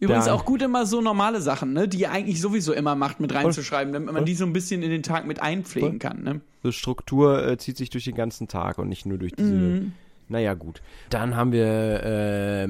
Übrigens 0.00 0.28
auch 0.28 0.44
gut 0.46 0.62
immer 0.62 0.86
so 0.86 1.00
normale 1.02 1.40
Sachen, 1.42 1.72
ne, 1.74 1.86
die 1.86 2.00
ihr 2.00 2.10
eigentlich 2.10 2.40
sowieso 2.40 2.72
immer 2.72 2.94
macht, 2.94 3.20
mit 3.20 3.34
reinzuschreiben, 3.34 3.92
damit 3.92 4.12
man 4.12 4.24
die 4.24 4.34
so 4.34 4.46
ein 4.46 4.52
bisschen 4.54 4.82
in 4.82 4.90
den 4.90 5.02
Tag 5.02 5.26
mit 5.26 5.40
einpflegen 5.42 5.98
kann, 5.98 6.22
ne? 6.22 6.40
So 6.62 6.72
Struktur 6.72 7.46
äh, 7.46 7.58
zieht 7.58 7.76
sich 7.76 7.90
durch 7.90 8.04
den 8.04 8.14
ganzen 8.14 8.48
Tag 8.48 8.78
und 8.78 8.88
nicht 8.88 9.04
nur 9.06 9.18
durch 9.18 9.32
diese. 9.32 9.52
Mhm. 9.52 9.92
Naja, 10.28 10.54
gut. 10.54 10.80
Dann 11.10 11.36
haben 11.36 11.52
wir 11.52 12.02
äh, 12.02 12.66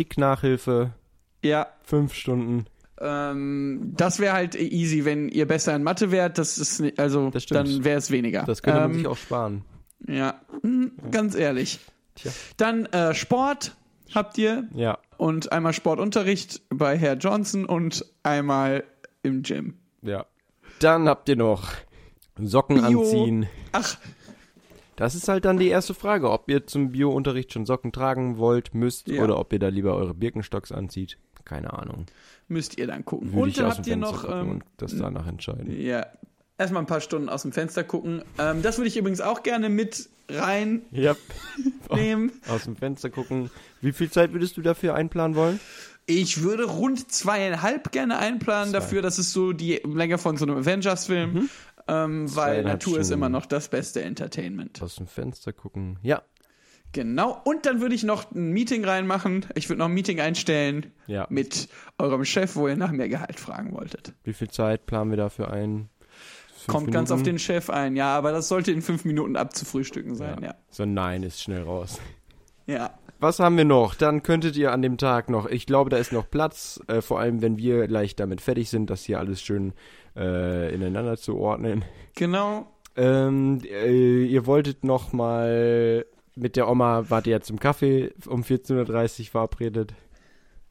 Mathematik-Nachhilfe. 0.00 0.90
Ja, 1.42 1.68
Fünf 1.84 2.14
Stunden. 2.14 2.66
ähm, 3.00 3.92
das 3.96 4.18
wäre 4.18 4.34
halt 4.34 4.54
easy, 4.56 5.04
wenn 5.04 5.28
ihr 5.28 5.46
besser 5.46 5.76
in 5.76 5.82
Mathe 5.82 6.10
wärt, 6.10 6.38
das 6.38 6.58
ist 6.58 6.80
nicht, 6.80 6.98
also 6.98 7.30
Das 7.30 7.46
dann 7.46 7.84
wäre 7.84 7.98
es 7.98 8.10
weniger. 8.10 8.42
Das 8.44 8.62
könnte 8.62 8.80
man 8.80 8.90
ähm, 8.90 8.96
sich 8.98 9.06
auch 9.06 9.16
sparen. 9.16 9.64
Ja, 10.08 10.40
hm, 10.62 10.92
ganz 11.10 11.34
ehrlich. 11.34 11.80
Tja. 12.16 12.32
Dann 12.56 12.86
äh, 12.86 13.14
Sport 13.14 13.76
habt 14.14 14.38
ihr 14.38 14.64
Ja, 14.74 14.98
und 15.18 15.52
einmal 15.52 15.72
Sportunterricht 15.72 16.62
bei 16.70 16.96
Herr 16.96 17.14
Johnson 17.16 17.64
und 17.64 18.04
einmal 18.22 18.84
im 19.22 19.42
Gym. 19.42 19.74
ja. 20.02 20.26
Dann 20.80 21.08
habt 21.08 21.26
ihr 21.30 21.36
noch 21.36 21.70
Socken 22.38 22.76
Bio. 22.86 23.00
anziehen. 23.00 23.46
Ach, 23.72 23.96
Das 24.96 25.14
ist 25.14 25.26
halt 25.28 25.44
dann 25.46 25.58
die 25.58 25.68
erste 25.68 25.94
Frage, 25.94 26.30
ob 26.30 26.50
ihr 26.50 26.66
zum 26.66 26.92
Bio-Unterricht 26.92 27.52
schon 27.52 27.64
Socken 27.64 27.92
tragen 27.92 28.36
wollt, 28.36 28.74
müsst 28.74 29.08
Ja. 29.08 29.22
oder 29.24 29.38
ob 29.38 29.52
ihr 29.54 29.58
da 29.58 29.68
lieber 29.68 29.94
eure 29.96 30.12
Birkenstocks 30.14 30.72
anzieht. 30.72 31.18
Keine 31.46 31.72
Ahnung. 31.72 32.06
müsst 32.48 32.76
ihr 32.78 32.86
dann 32.86 33.04
gucken. 33.06 33.28
Würde 33.32 33.40
und 33.42 33.48
ich 33.48 33.54
dann 33.56 33.66
aus 33.66 33.76
habt 33.76 33.86
dem 33.86 34.00
ihr 34.02 34.06
Fenster 34.06 34.28
noch 34.28 34.40
ähm, 34.42 34.50
und 34.50 34.64
das 34.76 34.96
danach 34.96 35.26
entscheiden. 35.26 35.80
Ja. 35.80 36.06
Erstmal 36.58 36.82
ein 36.82 36.86
paar 36.86 37.00
Stunden 37.00 37.28
aus 37.28 37.42
dem 37.42 37.52
Fenster 37.52 37.84
gucken. 37.84 38.22
Ähm, 38.38 38.62
das 38.62 38.78
würde 38.78 38.88
ich 38.88 38.96
übrigens 38.96 39.20
auch 39.20 39.42
gerne 39.42 39.68
mit 39.68 40.08
reinnehmen. 40.28 40.82
Ja. 40.92 41.14
Aus 42.48 42.64
dem 42.64 42.76
Fenster 42.76 43.10
gucken. 43.10 43.50
Wie 43.80 43.92
viel 43.92 44.10
Zeit 44.10 44.32
würdest 44.32 44.56
du 44.56 44.62
dafür 44.62 44.94
einplanen 44.94 45.36
wollen? 45.36 45.60
Ich 46.06 46.42
würde 46.42 46.64
rund 46.64 47.10
zweieinhalb 47.12 47.92
gerne 47.92 48.18
einplanen 48.18 48.70
Zwei. 48.70 48.78
dafür. 48.80 49.02
Das 49.02 49.18
ist 49.18 49.32
so 49.32 49.52
die 49.52 49.80
Länge 49.84 50.18
von 50.18 50.36
so 50.36 50.44
einem 50.46 50.56
Avengers-Film. 50.58 51.48
Ähm, 51.88 52.34
weil 52.34 52.64
Natur 52.64 52.98
ist 52.98 53.10
immer 53.10 53.28
noch 53.28 53.46
das 53.46 53.68
beste 53.68 54.02
Entertainment. 54.02 54.82
Aus 54.82 54.96
dem 54.96 55.06
Fenster 55.06 55.52
gucken. 55.52 55.98
Ja. 56.02 56.22
Genau. 56.92 57.40
Und 57.44 57.66
dann 57.66 57.80
würde 57.80 57.94
ich 57.94 58.02
noch 58.02 58.32
ein 58.32 58.50
Meeting 58.52 58.84
reinmachen. 58.84 59.46
Ich 59.54 59.68
würde 59.68 59.78
noch 59.80 59.86
ein 59.86 59.94
Meeting 59.94 60.20
einstellen 60.20 60.92
Ja. 61.06 61.26
mit 61.30 61.68
eurem 61.98 62.24
Chef, 62.24 62.56
wo 62.56 62.66
ihr 62.68 62.76
nach 62.76 62.90
mehr 62.90 63.08
Gehalt 63.08 63.38
fragen 63.38 63.72
wolltet. 63.72 64.14
Wie 64.24 64.32
viel 64.32 64.48
Zeit 64.48 64.86
planen 64.86 65.10
wir 65.10 65.16
dafür 65.16 65.50
ein? 65.50 65.88
Kommt 66.66 66.92
ganz 66.92 67.10
auf 67.10 67.18
Minuten? 67.18 67.36
den 67.36 67.38
Chef 67.38 67.70
ein. 67.70 67.96
Ja, 67.96 68.16
aber 68.16 68.32
das 68.32 68.48
sollte 68.48 68.72
in 68.72 68.82
fünf 68.82 69.04
Minuten 69.04 69.36
abzufrühstücken 69.36 70.14
sein. 70.14 70.40
Ja. 70.42 70.54
So 70.70 70.84
ein 70.84 70.94
Nein 70.94 71.22
ist 71.22 71.42
schnell 71.42 71.62
raus. 71.62 72.00
Ja. 72.66 72.98
Was 73.18 73.38
haben 73.38 73.56
wir 73.56 73.64
noch? 73.64 73.94
Dann 73.94 74.22
könntet 74.22 74.56
ihr 74.56 74.72
an 74.72 74.82
dem 74.82 74.98
Tag 74.98 75.30
noch, 75.30 75.46
ich 75.46 75.64
glaube, 75.66 75.88
da 75.88 75.96
ist 75.96 76.12
noch 76.12 76.28
Platz, 76.28 76.80
äh, 76.86 77.00
vor 77.00 77.18
allem 77.18 77.40
wenn 77.40 77.56
wir 77.56 77.86
gleich 77.86 78.14
damit 78.14 78.42
fertig 78.42 78.68
sind, 78.68 78.90
das 78.90 79.04
hier 79.04 79.18
alles 79.18 79.40
schön 79.40 79.72
äh, 80.14 80.74
ineinander 80.74 81.16
zu 81.16 81.38
ordnen. 81.38 81.84
Genau. 82.14 82.66
Ähm, 82.94 83.60
äh, 83.64 84.24
ihr 84.24 84.46
wolltet 84.46 84.84
noch 84.84 85.12
mal 85.12 86.04
mit 86.34 86.56
der 86.56 86.68
Oma, 86.68 87.08
wart 87.08 87.26
ihr 87.26 87.32
ja 87.32 87.40
zum 87.40 87.58
Kaffee 87.58 88.12
um 88.26 88.42
14.30 88.42 89.20
Uhr 89.20 89.26
verabredet. 89.26 89.94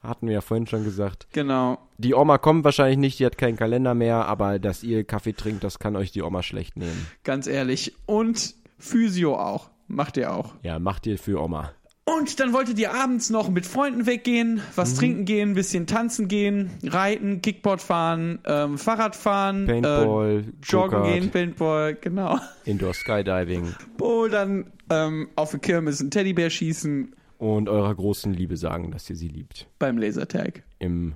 Hatten 0.07 0.27
wir 0.27 0.35
ja 0.35 0.41
vorhin 0.41 0.67
schon 0.67 0.83
gesagt. 0.83 1.27
Genau. 1.33 1.79
Die 1.97 2.13
Oma 2.13 2.37
kommt 2.37 2.63
wahrscheinlich 2.63 2.97
nicht, 2.97 3.19
die 3.19 3.25
hat 3.25 3.37
keinen 3.37 3.57
Kalender 3.57 3.93
mehr, 3.93 4.25
aber 4.25 4.59
dass 4.59 4.83
ihr 4.83 5.03
Kaffee 5.03 5.33
trinkt, 5.33 5.63
das 5.63 5.79
kann 5.79 5.95
euch 5.95 6.11
die 6.11 6.21
Oma 6.21 6.43
schlecht 6.43 6.77
nehmen. 6.77 7.07
Ganz 7.23 7.47
ehrlich. 7.47 7.95
Und 8.05 8.55
Physio 8.77 9.37
auch. 9.37 9.69
Macht 9.87 10.17
ihr 10.17 10.33
auch. 10.33 10.55
Ja, 10.63 10.79
macht 10.79 11.05
ihr 11.05 11.17
für 11.17 11.41
Oma. 11.41 11.71
Und 12.07 12.39
dann 12.39 12.53
wolltet 12.53 12.77
ihr 12.77 12.93
abends 12.93 13.31
noch 13.31 13.49
mit 13.49 13.65
Freunden 13.65 14.05
weggehen, 14.05 14.61
was 14.75 14.93
trinken 14.93 15.25
gehen, 15.25 15.51
ein 15.51 15.55
bisschen 15.55 15.87
tanzen 15.87 16.27
gehen, 16.27 16.69
reiten, 16.83 17.41
Kickboard 17.41 17.81
fahren, 17.81 18.37
ähm, 18.45 18.77
Fahrrad 18.77 19.15
fahren, 19.15 19.65
Paintball, 19.65 20.43
äh, 20.47 20.51
joggen 20.63 21.03
gehen, 21.03 21.31
Paintball, 21.31 21.95
genau. 21.95 22.39
Indoor 22.63 22.93
Skydiving 22.93 23.73
Bouldern, 23.97 24.71
ähm, 24.91 25.29
auf 25.35 25.49
der 25.49 25.59
Kirmes 25.59 25.99
einen 25.99 26.11
Teddybär 26.11 26.51
schießen 26.51 27.15
und 27.37 27.69
eurer 27.69 27.93
großen 27.93 28.33
Liebe 28.33 28.57
sagen, 28.57 28.91
dass 28.91 29.09
ihr 29.09 29.15
sie 29.15 29.27
liebt. 29.27 29.67
beim 29.79 29.97
Lasertag. 29.97 30.63
Im 30.79 31.15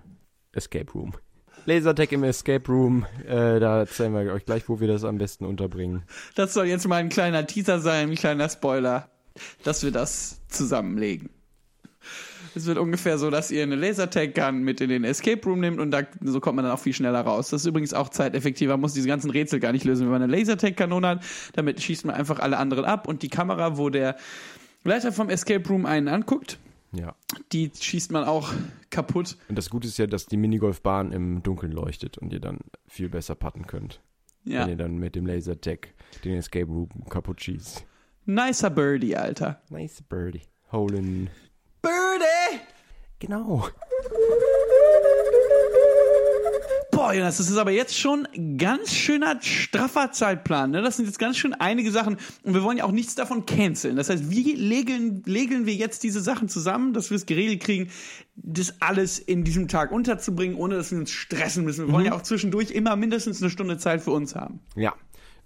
Escape 0.53 0.91
Room. 0.93 1.13
Lasertag 1.65 2.11
im 2.13 2.23
Escape 2.23 2.71
Room, 2.71 3.05
äh, 3.27 3.59
da 3.59 3.79
erzählen 3.79 4.13
wir 4.13 4.33
euch 4.33 4.45
gleich, 4.45 4.67
wo 4.69 4.79
wir 4.79 4.87
das 4.87 5.03
am 5.03 5.17
besten 5.17 5.45
unterbringen. 5.45 6.03
Das 6.35 6.53
soll 6.53 6.65
jetzt 6.67 6.87
mal 6.87 6.95
ein 6.95 7.09
kleiner 7.09 7.45
Teaser 7.45 7.79
sein, 7.79 8.09
ein 8.09 8.15
kleiner 8.15 8.49
Spoiler, 8.49 9.09
dass 9.63 9.83
wir 9.83 9.91
das 9.91 10.41
zusammenlegen. 10.47 11.29
Es 12.55 12.65
wird 12.65 12.77
ungefähr 12.79 13.17
so, 13.17 13.29
dass 13.29 13.51
ihr 13.51 13.61
eine 13.61 13.75
Lasertag-Gun 13.75 14.63
mit 14.63 14.81
in 14.81 14.89
den 14.89 15.03
Escape 15.03 15.41
Room 15.45 15.59
nehmt 15.59 15.79
und 15.79 15.91
da, 15.91 16.01
so 16.23 16.39
kommt 16.39 16.55
man 16.55 16.65
dann 16.65 16.73
auch 16.73 16.79
viel 16.79 16.93
schneller 16.93 17.21
raus. 17.21 17.49
Das 17.49 17.61
ist 17.61 17.67
übrigens 17.67 17.93
auch 17.93 18.09
zeiteffektiver, 18.09 18.73
man 18.73 18.81
muss 18.81 18.93
diese 18.93 19.07
ganzen 19.07 19.29
Rätsel 19.29 19.59
gar 19.59 19.71
nicht 19.71 19.85
lösen. 19.85 20.05
Wenn 20.05 20.11
man 20.11 20.23
eine 20.23 20.35
Lasertag-Kanone 20.35 21.07
hat, 21.07 21.23
damit 21.53 21.81
schießt 21.81 22.05
man 22.05 22.15
einfach 22.15 22.39
alle 22.39 22.57
anderen 22.57 22.85
ab 22.85 23.07
und 23.07 23.21
die 23.21 23.29
Kamera, 23.29 23.77
wo 23.77 23.89
der 23.89 24.15
Leiter 24.83 25.11
vom 25.11 25.29
Escape 25.29 25.67
Room 25.67 25.85
einen 25.85 26.07
anguckt, 26.07 26.57
Ja. 26.91 27.15
die 27.51 27.71
schießt 27.79 28.11
man 28.11 28.23
auch 28.23 28.51
kaputt. 28.89 29.37
Und 29.49 29.57
das 29.57 29.69
Gute 29.69 29.87
ist 29.87 29.97
ja, 29.97 30.07
dass 30.07 30.25
die 30.25 30.37
Minigolfbahn 30.37 31.11
im 31.11 31.43
Dunkeln 31.43 31.71
leuchtet 31.71 32.17
und 32.17 32.31
ihr 32.33 32.39
dann 32.39 32.59
viel 32.87 33.09
besser 33.09 33.35
putten 33.35 33.67
könnt. 33.67 34.01
Ja. 34.45 34.61
Wenn 34.63 34.69
ihr 34.69 34.77
dann 34.77 34.97
mit 34.97 35.15
dem 35.15 35.25
Lasertag 35.25 35.89
den 36.23 36.35
Escape 36.37 36.65
Room 36.67 36.89
kaputt 37.09 37.41
schießt. 37.41 37.85
Nicer 38.25 38.69
Birdie, 38.69 39.15
Alter. 39.17 39.61
Nice 39.69 40.01
birdie. 40.01 40.41
Hole 40.71 40.97
in. 40.97 41.29
Birdie! 41.81 42.59
Genau. 43.19 43.67
Boah, 47.09 47.15
Jonas, 47.15 47.37
das 47.37 47.49
ist 47.49 47.57
aber 47.57 47.71
jetzt 47.71 47.97
schon 47.97 48.27
ein 48.35 48.59
ganz 48.59 48.93
schöner, 48.93 49.41
straffer 49.41 50.11
Zeitplan. 50.11 50.69
Ne? 50.69 50.83
Das 50.83 50.97
sind 50.97 51.07
jetzt 51.07 51.17
ganz 51.17 51.37
schön 51.37 51.55
einige 51.55 51.89
Sachen. 51.89 52.17
Und 52.43 52.53
wir 52.53 52.61
wollen 52.61 52.77
ja 52.77 52.83
auch 52.83 52.91
nichts 52.91 53.15
davon 53.15 53.47
canceln. 53.47 53.95
Das 53.95 54.11
heißt, 54.11 54.29
wie 54.29 54.53
legeln, 54.53 55.23
legeln 55.25 55.65
wir 55.65 55.73
jetzt 55.73 56.03
diese 56.03 56.21
Sachen 56.21 56.49
zusammen, 56.49 56.93
dass 56.93 57.09
wir 57.09 57.15
es 57.15 57.25
geregelt 57.25 57.63
kriegen, 57.63 57.89
das 58.35 58.79
alles 58.79 59.17
in 59.17 59.43
diesem 59.43 59.67
Tag 59.67 59.91
unterzubringen, 59.91 60.55
ohne 60.55 60.75
dass 60.75 60.91
wir 60.91 60.99
uns 60.99 61.09
stressen 61.09 61.63
müssen. 61.63 61.87
Wir 61.87 61.93
wollen 61.93 62.05
ja 62.05 62.13
auch 62.13 62.21
zwischendurch 62.21 62.69
immer 62.69 62.95
mindestens 62.95 63.41
eine 63.41 63.49
Stunde 63.49 63.79
Zeit 63.79 64.03
für 64.03 64.11
uns 64.11 64.35
haben. 64.35 64.59
Ja. 64.75 64.93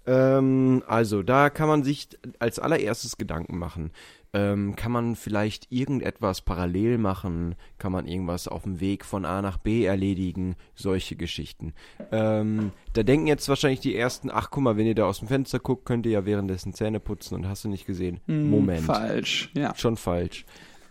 Ähm, 0.04 0.82
also, 0.86 1.22
da 1.22 1.48
kann 1.48 1.68
man 1.68 1.82
sich 1.82 2.10
als 2.40 2.58
allererstes 2.58 3.16
Gedanken 3.16 3.56
machen. 3.56 3.90
Ähm, 4.34 4.74
kann 4.74 4.90
man 4.90 5.14
vielleicht 5.14 5.70
irgendetwas 5.70 6.40
parallel 6.40 6.98
machen? 6.98 7.54
Kann 7.78 7.92
man 7.92 8.08
irgendwas 8.08 8.48
auf 8.48 8.64
dem 8.64 8.80
Weg 8.80 9.04
von 9.04 9.24
A 9.24 9.40
nach 9.40 9.58
B 9.58 9.84
erledigen? 9.84 10.56
Solche 10.74 11.14
Geschichten. 11.14 11.72
Ähm, 12.10 12.72
da 12.94 13.04
denken 13.04 13.28
jetzt 13.28 13.48
wahrscheinlich 13.48 13.78
die 13.78 13.94
ersten, 13.94 14.30
ach 14.32 14.50
guck 14.50 14.64
mal, 14.64 14.76
wenn 14.76 14.86
ihr 14.86 14.96
da 14.96 15.06
aus 15.06 15.20
dem 15.20 15.28
Fenster 15.28 15.60
guckt, 15.60 15.86
könnt 15.86 16.04
ihr 16.04 16.12
ja 16.12 16.26
währenddessen 16.26 16.74
Zähne 16.74 16.98
putzen 16.98 17.36
und 17.36 17.48
hast 17.48 17.62
du 17.62 17.68
nicht 17.68 17.86
gesehen. 17.86 18.20
Moment. 18.26 18.82
Falsch. 18.82 19.50
Ja. 19.54 19.72
Schon 19.76 19.96
falsch. 19.96 20.44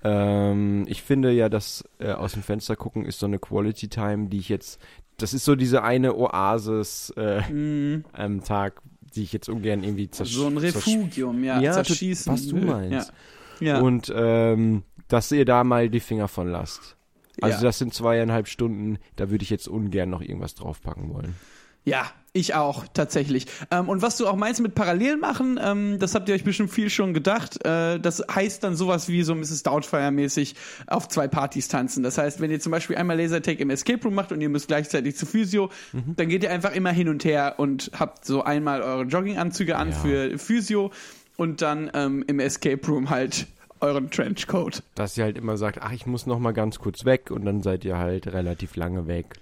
Ähm, 0.05 0.85
ich 0.88 1.01
finde 1.01 1.31
ja, 1.31 1.50
dass 1.50 1.88
äh, 2.00 2.12
aus 2.12 2.33
dem 2.33 2.43
Fenster 2.43 2.75
gucken 2.75 3.05
ist 3.05 3.19
so 3.19 3.25
eine 3.25 3.39
Quality 3.39 3.88
Time, 3.88 4.27
die 4.27 4.39
ich 4.39 4.50
jetzt, 4.50 4.79
das 5.17 5.34
ist 5.34 5.46
so 5.46 5.55
diese 5.55 5.84
eine 5.84 6.15
Oasis 6.15 7.13
äh, 7.17 8.01
am 8.13 8.43
Tag, 8.43 8.82
die 9.15 9.24
ich 9.24 9.34
jetzt 9.34 9.50
ungern 9.50 9.84
irgendwie 9.84 10.10
zersch 10.10 10.32
So 10.34 10.48
ein 10.48 10.58
Refugium, 10.58 11.43
ja. 11.43 11.60
Ja, 11.60 11.72
zerschießen. 11.84 12.34
was 12.34 12.48
du 12.48 12.58
meinst. 12.58 13.13
Ja. 13.60 13.67
ja. 13.67 13.79
Und 13.79 14.12
ähm, 14.15 14.84
dass 15.08 15.32
ihr 15.32 15.46
da 15.46 15.63
mal 15.63 15.89
die 15.89 16.00
Finger 16.00 16.27
von 16.27 16.48
lasst. 16.48 16.96
Also 17.41 17.58
Ja. 17.58 17.63
das 17.63 17.79
sind 17.79 17.93
zweieinhalb 17.93 18.48
Stunden, 18.48 18.98
da 19.15 19.29
würde 19.29 19.43
ich 19.43 19.50
jetzt 19.50 19.67
ungern 19.67 20.10
noch 20.10 20.22
irgendwas 20.22 20.55
draufpacken 20.55 21.13
wollen. 21.13 21.36
Ja, 21.85 22.05
ich 22.35 22.55
auch, 22.55 22.85
tatsächlich. 22.93 23.45
Ähm, 23.69 23.89
und 23.89 24.01
was 24.01 24.17
du 24.17 24.25
auch 24.27 24.35
meinst 24.35 24.59
mit 24.61 24.73
parallel 24.73 25.17
machen, 25.17 25.59
ähm, 25.61 25.99
das 25.99 26.15
habt 26.15 26.27
ihr 26.29 26.33
euch 26.35 26.43
bestimmt 26.43 26.71
viel 26.71 26.89
schon 26.89 27.13
gedacht. 27.13 27.63
Äh, 27.65 27.99
das 27.99 28.23
heißt 28.33 28.63
dann 28.63 28.75
sowas 28.75 29.07
wie 29.09 29.21
so 29.23 29.35
Mrs. 29.35 29.63
Doubtfire-mäßig 29.63 30.55
auf 30.87 31.07
zwei 31.09 31.27
Partys 31.27 31.67
tanzen. 31.67 32.01
Das 32.01 32.17
heißt, 32.17 32.41
wenn 32.41 32.49
ihr 32.49 32.59
zum 32.59 32.71
Beispiel 32.71 32.95
einmal 32.95 33.19
Lasertag 33.19 33.59
im 33.59 33.69
Escape 33.69 34.01
Room 34.03 34.15
macht 34.15 34.31
und 34.31 34.41
ihr 34.41 34.49
müsst 34.49 34.67
gleichzeitig 34.67 35.15
zu 35.15 35.25
Physio, 35.27 35.69
dann 35.91 36.27
geht 36.29 36.41
ihr 36.43 36.51
einfach 36.51 36.73
immer 36.73 36.91
hin 36.91 37.09
und 37.09 37.23
her 37.25 37.55
und 37.57 37.91
habt 37.99 38.25
so 38.25 38.43
einmal 38.43 38.81
eure 38.81 39.03
Jogginganzüge 39.03 39.75
an 39.75 39.89
Ja. 39.89 39.95
für 39.95 40.37
Physio 40.39 40.91
und 41.37 41.61
dann 41.61 41.91
ähm, 41.93 42.23
im 42.27 42.39
Escape 42.39 42.85
Room 42.87 43.09
halt 43.11 43.45
euren 43.79 44.09
Trenchcoat. 44.09 44.81
Dass 44.95 45.17
ihr 45.17 45.25
halt 45.25 45.37
immer 45.37 45.57
sagt, 45.57 45.79
ach, 45.81 45.91
ich 45.91 46.05
muss 46.05 46.25
noch 46.25 46.39
mal 46.39 46.53
ganz 46.53 46.79
kurz 46.79 47.03
weg 47.05 47.29
und 47.29 47.45
dann 47.45 47.61
seid 47.61 47.83
ihr 47.85 47.97
halt 47.99 48.25
relativ 48.27 48.75
lange 48.75 49.05
weg. 49.07 49.35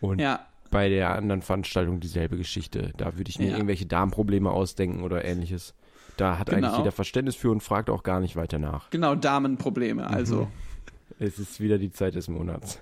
Und 0.00 0.20
Ja. 0.20 0.40
Bei 0.70 0.88
der 0.88 1.14
anderen 1.14 1.42
Veranstaltung 1.42 2.00
dieselbe 2.00 2.36
Geschichte. 2.36 2.92
Da 2.96 3.16
würde 3.16 3.30
ich 3.30 3.38
mir 3.38 3.48
Ja. 3.50 3.54
irgendwelche 3.56 3.86
Darmprobleme 3.86 4.50
ausdenken 4.50 5.02
oder 5.02 5.24
ähnliches. 5.24 5.74
Da 6.16 6.38
hat 6.38 6.48
Genau. 6.50 6.66
eigentlich 6.68 6.78
jeder 6.78 6.92
Verständnis 6.92 7.36
für 7.36 7.50
und 7.50 7.62
fragt 7.62 7.90
auch 7.90 8.02
gar 8.02 8.20
nicht 8.20 8.36
weiter 8.36 8.58
nach. 8.58 8.90
Genau, 8.90 9.14
Damenprobleme, 9.14 10.06
also. 10.08 10.48
Es 11.20 11.38
ist 11.40 11.58
wieder 11.58 11.78
die 11.78 11.90
Zeit 11.90 12.14
des 12.14 12.28
Monats. 12.28 12.78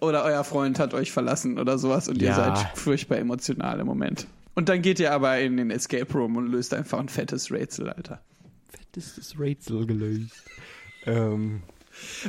Oder 0.00 0.22
euer 0.24 0.44
Freund 0.44 0.78
hat 0.78 0.94
euch 0.94 1.10
verlassen 1.10 1.58
oder 1.58 1.76
sowas 1.78 2.08
und 2.08 2.20
ihr 2.22 2.28
Ja. 2.28 2.34
seid 2.56 2.78
furchtbar 2.78 3.18
emotional 3.18 3.80
im 3.80 3.86
Moment. 3.86 4.26
Und 4.54 4.68
dann 4.68 4.80
geht 4.80 5.00
ihr 5.00 5.12
aber 5.12 5.38
in 5.40 5.56
den 5.56 5.70
Escape 5.70 6.12
Room 6.12 6.36
und 6.36 6.46
löst 6.52 6.72
einfach 6.72 6.98
ein 7.00 7.08
fettes 7.08 7.50
Rätsel, 7.50 7.88
Alter. 7.90 8.20
Fettestes 8.68 9.38
Rätsel 9.40 9.86
gelöst. 9.86 10.32
Ähm, 11.04 11.62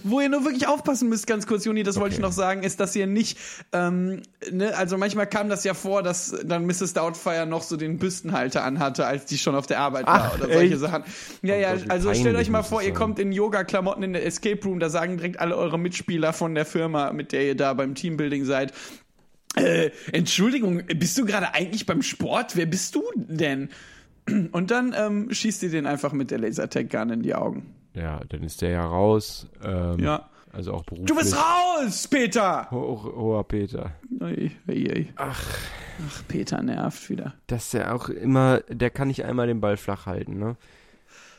Wo 0.04 0.20
ihr 0.20 0.30
nur 0.30 0.44
wirklich 0.44 0.68
aufpassen 0.68 1.10
müsst, 1.10 1.28
ganz 1.28 1.48
kurz, 1.48 1.66
Juni, 1.66 1.84
das 1.84 1.96
wollte 1.98 2.14
ich 2.14 2.18
Okay. 2.20 2.22
noch 2.28 2.32
sagen, 2.32 2.64
ist, 2.64 2.80
dass 2.80 2.96
ihr 2.96 3.08
nicht, 3.08 3.38
ähm, 3.74 4.22
ne, 4.52 4.76
also 4.76 4.98
manchmal 4.98 5.28
kam 5.28 5.50
das 5.50 5.64
ja 5.64 5.74
vor, 5.74 6.04
dass 6.04 6.36
dann 6.46 6.66
Mrs. 6.66 6.94
Doubtfire 6.94 7.46
noch 7.46 7.62
so 7.64 7.78
den 7.78 7.98
Büstenhalter 7.98 8.64
anhatte, 8.64 9.06
als 9.06 9.26
die 9.26 9.38
schon 9.38 9.56
auf 9.56 9.68
der 9.68 9.80
Arbeit 9.80 10.08
war 10.08 10.32
Ach, 10.32 10.36
oder 10.36 10.52
solche 10.52 10.74
echt? 10.74 10.80
Sachen. 10.82 11.04
Ja, 11.42 11.56
ja, 11.56 11.76
also 11.90 12.14
stellt 12.14 12.36
euch 12.38 12.50
mal 12.50 12.64
vor, 12.64 12.82
ihr 12.82 12.94
kommt 12.94 13.20
in 13.20 13.32
Yoga-Klamotten 13.32 14.04
in 14.04 14.14
der 14.14 14.26
Escape 14.26 14.60
Room, 14.64 14.80
da 14.80 14.90
sagen 14.90 15.18
direkt 15.18 15.40
alle 15.40 15.56
eure 15.58 15.78
Mitspieler 15.78 16.34
von 16.34 16.56
der 16.56 16.66
Firma, 16.66 17.12
mit 17.14 17.32
der 17.32 17.46
ihr 17.46 17.56
da 17.56 17.74
beim 17.74 17.96
Teambuilding 17.96 18.46
seid, 18.46 18.74
äh, 19.56 19.92
Entschuldigung, 20.12 20.84
bist 20.86 21.18
du 21.18 21.26
gerade 21.26 21.54
eigentlich 21.54 21.86
beim 21.86 22.02
Sport? 22.02 22.56
Wer 22.56 22.68
bist 22.68 22.96
du 22.96 23.04
denn? 23.16 23.70
Und 24.52 24.72
dann 24.72 24.94
ähm, 24.98 25.28
schießt 25.32 25.64
ihr 25.64 25.70
den 25.70 25.86
einfach 25.88 26.12
mit 26.14 26.32
der 26.32 26.40
Lasertag-Gun 26.40 27.10
in 27.12 27.22
die 27.24 27.34
Augen. 27.34 27.66
Ja, 27.98 28.22
dann 28.30 28.44
ist 28.44 28.62
der 28.62 28.70
ja 28.72 28.86
raus. 28.86 29.48
Ähm, 29.64 30.00
Ja. 30.00 30.30
Also 30.54 30.74
auch 30.74 30.84
beruflich. 30.86 31.08
Du 31.08 31.16
bist 31.16 31.36
raus, 31.36 32.08
Peter! 32.08 32.68
Ho 32.72 33.12
hoher 33.16 33.44
Peter. 33.44 33.92
Ui, 34.22 34.52
ui, 34.68 34.92
ui. 34.92 35.14
Ach, 35.18 35.44
Ach, 36.08 36.24
Peter 36.28 36.64
nervt 36.64 37.10
wieder. 37.10 37.34
dass 37.48 37.72
der 37.72 37.94
auch 37.94 38.10
immer, 38.10 38.62
der 38.70 38.90
kann 38.90 39.10
nicht 39.10 39.24
einmal 39.26 39.46
den 39.48 39.60
Ball 39.62 39.78
flach 39.78 40.06
halten, 40.08 40.40
ne? 40.40 40.56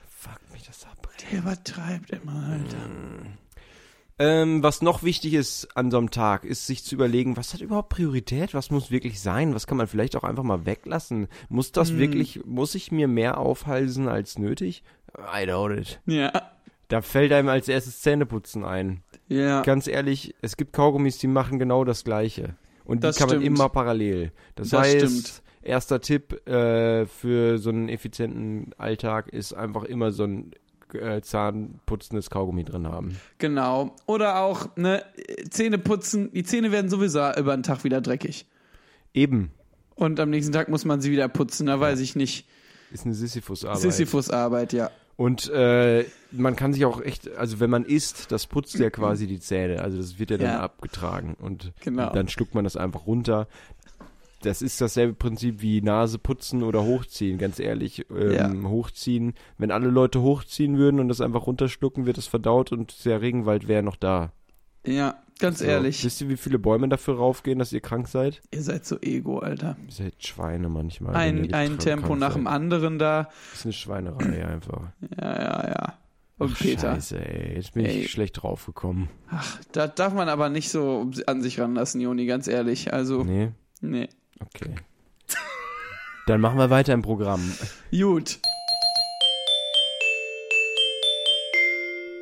Fuck 0.08 0.38
mich 0.52 0.62
das 0.64 0.84
ab. 0.84 1.08
Der 1.32 1.38
übertreibt 1.40 2.10
immer, 2.10 2.48
Alter. 2.52 2.76
Ähm, 4.20 4.62
was 4.64 4.82
noch 4.82 5.04
wichtig 5.04 5.34
ist 5.34 5.76
an 5.76 5.90
so 5.92 5.98
einem 5.98 6.10
Tag, 6.10 6.44
ist 6.44 6.66
sich 6.66 6.82
zu 6.84 6.96
überlegen, 6.96 7.36
was 7.36 7.54
hat 7.54 7.60
überhaupt 7.60 7.88
Priorität? 7.90 8.52
Was 8.52 8.70
muss 8.70 8.90
wirklich 8.90 9.20
sein? 9.20 9.54
Was 9.54 9.66
kann 9.68 9.76
man 9.78 9.86
vielleicht 9.86 10.16
auch 10.16 10.24
einfach 10.24 10.42
mal 10.42 10.66
weglassen? 10.66 11.28
Muss 11.48 11.70
das 11.70 11.96
wirklich, 11.96 12.44
muss 12.44 12.74
ich 12.74 12.90
mir 12.90 13.06
mehr 13.06 13.38
aufhalsen 13.38 14.08
als 14.08 14.36
nötig? 14.38 14.82
I 15.16 15.46
doubt 15.46 15.78
it. 15.78 16.00
Ja. 16.06 16.32
Da 16.88 17.02
fällt 17.02 17.32
einem 17.32 17.48
als 17.48 17.68
erstes 17.68 18.00
Zähneputzen 18.00 18.64
ein. 18.64 19.02
Ja. 19.28 19.62
Ganz 19.62 19.86
ehrlich, 19.86 20.34
es 20.40 20.56
gibt 20.56 20.72
Kaugummis, 20.72 21.18
die 21.18 21.26
machen 21.26 21.58
genau 21.58 21.84
das 21.84 22.02
Gleiche. 22.04 22.56
Und 22.84 23.04
Das 23.04 23.16
die 23.16 23.20
kann 23.20 23.28
man 23.28 23.40
stimmt. 23.42 23.58
immer 23.58 23.68
parallel. 23.68 24.32
Das, 24.54 24.70
Das 24.70 24.80
heißt, 24.80 24.96
stimmt. 25.06 25.42
erster 25.62 26.00
Tipp 26.00 26.46
äh, 26.48 27.04
für 27.04 27.58
so 27.58 27.68
einen 27.70 27.88
effizienten 27.90 28.70
Alltag 28.78 29.28
ist 29.28 29.52
einfach 29.52 29.84
immer 29.84 30.10
so 30.12 30.24
ein 30.24 30.52
äh, 30.94 31.20
zahnputzendes 31.20 32.30
Kaugummi 32.30 32.64
drin 32.64 32.86
haben. 32.88 33.18
Genau. 33.36 33.94
Oder 34.06 34.40
auch, 34.40 34.74
ne, 34.76 35.02
Zähne 35.50 35.76
putzen. 35.78 36.32
Die 36.32 36.44
Zähne 36.44 36.72
werden 36.72 36.88
sowieso 36.88 37.30
über 37.36 37.54
den 37.54 37.62
Tag 37.62 37.84
wieder 37.84 38.00
dreckig. 38.00 38.46
Eben. 39.12 39.50
Und 39.94 40.18
am 40.20 40.30
nächsten 40.30 40.52
Tag 40.52 40.70
muss 40.70 40.86
man 40.86 41.02
sie 41.02 41.10
wieder 41.10 41.28
putzen. 41.28 41.66
Da 41.66 41.78
weiß 41.78 42.00
ich 42.00 42.16
nicht. 42.16 42.46
Ist 42.92 43.04
eine 43.04 43.14
Sisyphus-Arbeit. 43.14 43.80
Sisyphus-Arbeit, 43.82 44.72
ja. 44.72 44.90
Und 45.16 45.50
äh, 45.50 46.04
man 46.30 46.54
kann 46.54 46.72
sich 46.72 46.84
auch 46.84 47.00
echt, 47.00 47.34
also 47.36 47.58
wenn 47.58 47.70
man 47.70 47.84
isst, 47.84 48.30
das 48.30 48.46
putzt 48.46 48.78
ja 48.78 48.88
quasi 48.90 49.26
die 49.26 49.40
Zähne. 49.40 49.82
Also 49.82 49.96
das 49.96 50.18
wird 50.20 50.30
ja 50.30 50.36
dann 50.38 50.46
Ja. 50.46 50.60
abgetragen 50.60 51.36
und 51.40 51.72
Genau. 51.80 52.10
dann 52.12 52.28
schluckt 52.28 52.54
man 52.54 52.62
das 52.64 52.76
einfach 52.76 53.06
runter. 53.06 53.48
Das 54.42 54.62
ist 54.62 54.80
dasselbe 54.80 55.14
Prinzip 55.14 55.60
wie 55.60 55.80
Nase 55.82 56.18
putzen 56.20 56.62
oder 56.62 56.84
hochziehen, 56.84 57.38
ganz 57.38 57.58
ehrlich. 57.58 58.06
Ähm, 58.16 58.68
Hochziehen, 58.68 59.34
wenn 59.58 59.72
alle 59.72 59.88
Leute 59.88 60.22
hochziehen 60.22 60.78
würden 60.78 61.00
und 61.00 61.08
das 61.08 61.20
einfach 61.20 61.48
runterschlucken, 61.48 62.06
wird 62.06 62.18
es 62.18 62.28
verdaut 62.28 62.70
und 62.70 63.04
der 63.04 63.20
Regenwald 63.20 63.66
wäre 63.66 63.82
noch 63.82 63.96
da. 63.96 64.30
Ja, 64.86 65.16
ganz 65.38 65.58
So. 65.60 65.64
ehrlich. 65.64 66.04
Wisst 66.04 66.20
ihr, 66.20 66.28
wie 66.28 66.36
viele 66.36 66.58
Bäume 66.58 66.88
dafür 66.88 67.16
raufgehen, 67.16 67.58
dass 67.58 67.72
ihr 67.72 67.80
krank 67.80 68.08
seid? 68.08 68.40
Ihr 68.50 68.62
seid 68.62 68.84
so 68.86 68.98
ego, 69.00 69.38
Alter. 69.38 69.76
Ihr 69.86 69.92
seid 69.92 70.14
Schweine 70.26 70.68
manchmal. 70.68 71.14
Ein, 71.16 71.52
ein 71.54 71.78
Tempo 71.78 72.14
nach 72.16 72.30
seid. 72.32 72.38
dem 72.38 72.46
anderen 72.46 72.98
da. 72.98 73.24
Das 73.50 73.60
ist 73.60 73.64
eine 73.66 73.72
Schweinerei 73.72 74.46
einfach. 74.46 74.82
Ja, 75.20 75.36
ja, 75.42 75.68
ja. 75.68 75.94
Und 76.38 76.52
Ach, 76.54 76.58
Peter. 76.60 76.94
Scheiße, 76.94 77.18
ey. 77.18 77.56
Jetzt 77.56 77.74
bin 77.74 77.84
Ey. 77.84 77.98
ich 78.02 78.10
schlecht 78.12 78.40
draufgekommen. 78.42 79.08
Ach, 79.28 79.58
da 79.72 79.88
darf 79.88 80.14
man 80.14 80.28
aber 80.28 80.48
nicht 80.50 80.70
so 80.70 81.10
an 81.26 81.42
sich 81.42 81.58
ranlassen, 81.58 82.00
Joni, 82.00 82.26
ganz 82.26 82.46
ehrlich. 82.46 82.92
Also, 82.92 83.24
Nee? 83.24 83.50
nee. 83.80 84.08
Okay. 84.40 84.76
Dann 86.28 86.40
machen 86.40 86.58
wir 86.58 86.70
weiter 86.70 86.92
im 86.94 87.02
Programm. 87.02 87.40
Gut. 87.90 88.38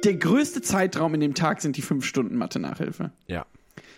Der 0.06 0.14
größte 0.14 0.62
Zeitraum 0.62 1.14
in 1.14 1.20
dem 1.20 1.34
Tag 1.34 1.60
sind 1.60 1.76
die 1.76 1.82
fünf 1.82 2.04
Stunden 2.04 2.36
Mathe-Nachhilfe. 2.36 3.10
Ja. 3.26 3.44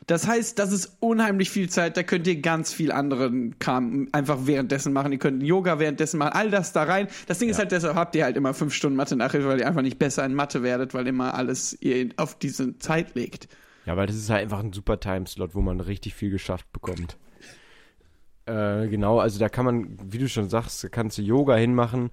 Das 0.06 0.26
heißt, 0.26 0.58
das 0.58 0.72
ist 0.72 0.96
unheimlich 1.00 1.50
viel 1.50 1.68
Zeit. 1.68 1.98
Da 1.98 2.02
könnt 2.02 2.26
ihr 2.26 2.40
ganz 2.40 2.72
viel 2.72 2.92
anderen 2.92 3.58
Kram 3.58 4.08
einfach 4.12 4.38
währenddessen 4.46 4.94
machen. 4.94 5.12
Ihr 5.12 5.18
könnt 5.18 5.42
Yoga 5.42 5.78
währenddessen 5.78 6.16
machen, 6.16 6.32
all 6.32 6.50
das 6.50 6.72
da 6.72 6.84
rein. 6.84 7.08
Das 7.26 7.38
Ding 7.38 7.50
ist 7.50 7.58
halt, 7.58 7.72
deshalb 7.72 7.94
habt 7.94 8.16
ihr 8.16 8.24
halt 8.24 8.38
immer 8.38 8.54
fünf 8.54 8.72
Stunden 8.72 8.96
Mathe-Nachhilfe, 8.96 9.48
weil 9.48 9.60
ihr 9.60 9.68
einfach 9.68 9.82
nicht 9.82 9.98
besser 9.98 10.24
in 10.24 10.32
Mathe 10.32 10.62
werdet, 10.62 10.94
weil 10.94 11.06
immer 11.06 11.34
alles 11.34 11.76
ihr 11.82 12.08
auf 12.16 12.38
diese 12.38 12.78
Zeit 12.78 13.14
legt. 13.14 13.46
Ja, 13.84 13.98
weil 13.98 14.06
das 14.06 14.16
ist 14.16 14.30
halt 14.30 14.44
einfach 14.44 14.60
ein 14.60 14.72
super 14.72 14.98
Timeslot, 14.98 15.54
wo 15.54 15.60
man 15.60 15.80
richtig 15.80 16.14
viel 16.14 16.30
geschafft 16.30 16.72
bekommt. 16.72 17.18
Äh, 18.46 18.88
genau, 18.88 19.18
also 19.18 19.38
da 19.38 19.50
kann 19.50 19.66
man, 19.66 19.98
wie 20.10 20.16
du 20.16 20.26
schon 20.26 20.48
sagst, 20.48 20.90
kannst 20.90 21.18
du 21.18 21.22
Yoga 21.22 21.54
hinmachen. 21.56 22.10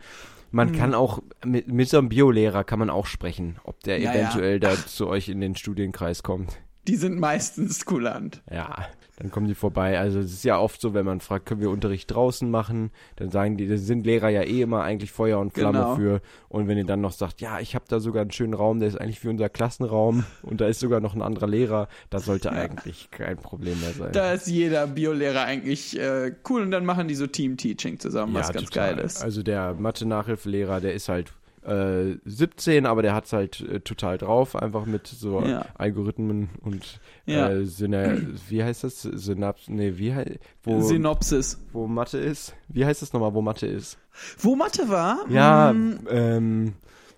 Man 0.55 0.69
Mhm. 0.69 0.75
kann 0.77 0.93
auch, 0.93 1.19
mit, 1.43 1.67
mit 1.67 1.89
so 1.89 1.97
einem 1.97 2.07
Biolehrer 2.07 2.63
kann 2.63 2.79
man 2.79 2.89
auch 2.89 3.07
sprechen, 3.07 3.57
ob 3.65 3.81
der 3.83 3.99
Ja, 3.99 4.13
ja. 4.13 4.19
eventuell 4.21 4.61
da 4.61 4.73
zu 4.73 5.07
euch 5.07 5.27
in 5.27 5.41
den 5.41 5.55
Studienkreis 5.57 6.23
kommt. 6.23 6.61
Die 6.87 6.95
sind 6.95 7.19
meistens 7.19 7.85
kulant. 7.85 8.41
Ja, 8.51 8.87
dann 9.17 9.31
kommen 9.31 9.47
die 9.47 9.55
vorbei. 9.55 9.97
Also 9.97 10.19
es 10.19 10.33
ist 10.33 10.43
ja 10.43 10.59
oft 10.59 10.79
so, 10.81 10.93
wenn 10.93 11.05
man 11.05 11.21
fragt, 11.21 11.45
können 11.45 11.61
wir 11.61 11.69
Unterricht 11.69 12.13
draußen 12.13 12.49
machen, 12.51 12.91
dann 13.15 13.31
sagen 13.31 13.55
die, 13.57 13.67
da 13.67 13.77
sind 13.77 14.05
Lehrer 14.05 14.29
ja 14.29 14.43
eh 14.43 14.61
immer 14.61 14.83
eigentlich 14.83 15.11
Feuer 15.11 15.39
und 15.39 15.53
Flamme 15.53 15.79
Genau. 15.79 15.95
für. 15.95 16.21
Und 16.49 16.67
wenn 16.67 16.77
ihr 16.77 16.83
dann 16.85 17.01
noch 17.01 17.13
sagt, 17.13 17.39
ja, 17.41 17.59
ich 17.59 17.75
habe 17.75 17.85
da 17.87 17.99
sogar 17.99 18.21
einen 18.23 18.31
schönen 18.31 18.53
Raum, 18.53 18.79
der 18.79 18.89
ist 18.89 18.99
eigentlich 18.99 19.19
für 19.21 19.29
unser 19.29 19.47
Klassenraum 19.49 20.25
und 20.43 20.59
da 20.61 20.67
ist 20.67 20.79
sogar 20.81 20.99
noch 20.99 21.15
ein 21.15 21.21
anderer 21.21 21.47
Lehrer, 21.47 21.87
das 22.09 22.25
sollte 22.25 22.51
eigentlich 22.51 23.09
kein 23.09 23.37
Problem 23.37 23.79
mehr 23.79 23.91
sein. 23.93 24.11
Da 24.11 24.33
ist 24.33 24.47
jeder 24.47 24.85
Biolehrer 24.85 25.43
eigentlich 25.43 25.97
äh, 25.97 26.33
cool 26.49 26.61
und 26.61 26.71
dann 26.71 26.85
machen 26.85 27.07
die 27.07 27.15
so 27.15 27.25
Team-Teaching 27.25 27.99
zusammen, 27.99 28.33
was 28.33 28.51
ganz 28.51 28.69
total. 28.69 28.95
geil 28.95 29.05
ist. 29.05 29.23
Also 29.23 29.43
der 29.43 29.73
Mathe-Nachhilfelehrer, 29.75 30.81
der 30.81 30.93
ist 30.93 31.07
halt 31.09 31.31
äh, 31.65 32.17
17, 32.25 32.85
aber 32.85 33.01
der 33.01 33.13
hat's 33.15 33.33
halt 33.33 33.59
äh, 33.61 33.79
total 33.79 34.17
drauf, 34.17 34.55
einfach 34.55 34.85
mit 34.85 35.07
so 35.07 35.41
Ja. 35.41 35.65
Algorithmen 35.75 36.49
und 36.61 36.99
Ja. 37.25 37.49
äh, 37.49 37.65
Syna 37.65 38.17
wie 38.49 38.63
heißt 38.63 38.83
das? 38.83 39.01
Synaps, 39.01 39.67
nee, 39.67 39.93
wie 39.97 40.13
heißt, 40.13 40.31
wo, 40.63 40.81
Synopsis. 40.81 41.59
wo 41.73 41.87
Mathe 41.87 42.17
ist? 42.19 42.55
Wie 42.67 42.85
heißt 42.85 43.01
das 43.01 43.13
nochmal, 43.13 43.33
wo 43.33 43.41
Mathe 43.41 43.65
ist? 43.67 43.97
Wo 44.37 44.55
Mathe 44.55 44.87
war? 44.89 45.25
Ja, 45.29 45.69
hm, 45.71 45.99
ähm, 46.09 46.73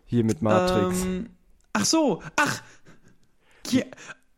hier 0.06 0.24
mit 0.24 0.42
Matrix. 0.42 1.04
Ähm, 1.04 1.30
ach 1.74 1.86
so, 1.86 2.22
ach. 2.36 2.62
Hier, 3.68 3.86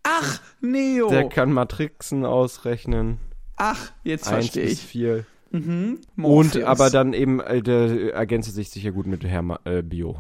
ach, 0.04 0.42
Neo. 0.62 1.10
der 1.10 1.30
kann 1.30 1.52
Matrixen 1.54 2.26
ausrechnen. 2.26 3.20
ach, 3.58 3.92
jetzt 4.04 4.28
verstehe 4.28 4.64
bis 4.66 4.74
ich. 4.74 4.80
vier. 4.82 5.26
Mhm. 5.52 6.00
Und 6.18 6.62
aber 6.64 6.90
dann 6.90 7.14
eben, 7.14 7.40
äh, 7.40 7.62
der 7.62 8.14
ergänzt 8.14 8.54
sich 8.54 8.70
sicher 8.70 8.92
gut 8.92 9.08
mit 9.08 9.24
Herr 9.24 9.60
äh, 9.66 9.82
Bio. 9.82 10.18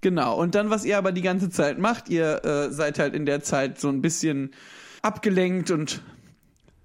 Genau, 0.00 0.36
und 0.36 0.56
dann, 0.56 0.70
was 0.70 0.84
ihr 0.84 0.98
aber 0.98 1.12
die 1.12 1.22
ganze 1.22 1.48
Zeit 1.48 1.78
macht, 1.78 2.08
ihr 2.08 2.44
äh, 2.44 2.70
seid 2.72 2.98
halt 2.98 3.14
in 3.14 3.24
der 3.24 3.42
Zeit 3.42 3.78
so 3.78 3.88
ein 3.88 4.02
bisschen 4.02 4.50
abgelenkt 5.00 5.70
und 5.70 6.02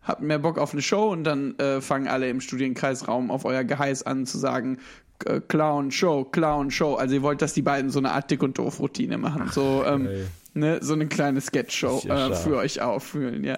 habt 0.04 0.22
mehr 0.22 0.40
Bock 0.40 0.60
auf 0.60 0.74
eine 0.74 0.84
Show 0.84 1.10
und 1.10 1.24
dann 1.24 1.58
äh, 1.58 1.82
fangen 1.82 2.08
alle 2.08 2.30
im 2.30 2.42
Studienkreisraum 2.42 3.32
auf 3.32 3.44
euer 3.44 3.64
Geheiß 3.64 4.04
an 4.04 4.28
zu 4.28 4.38
sagen, 4.38 4.78
äh, 5.26 5.42
Clown 5.42 5.90
Show, 5.92 6.26
Clown 6.26 6.70
Show. 6.70 6.94
Also 6.94 7.16
ihr 7.16 7.24
wollt, 7.24 7.42
dass 7.42 7.54
die 7.54 7.64
beiden 7.64 7.90
so 7.90 7.98
eine 7.98 8.12
Art 8.12 8.30
Dick 8.30 8.44
und 8.44 8.58
Doof 8.60 8.80
Routine 8.80 9.18
machen, 9.18 9.50
so 9.52 9.84
ähm, 9.84 10.08
ne, 10.54 10.80
so 10.82 10.94
eine 10.94 11.08
kleine 11.08 11.42
Sketch-Show 11.42 11.98
Ist 11.98 12.06
ja 12.06 12.30
äh, 12.30 12.36
für 12.36 12.58
euch 12.58 12.82
auffühlen, 12.82 13.44
ja. 13.44 13.58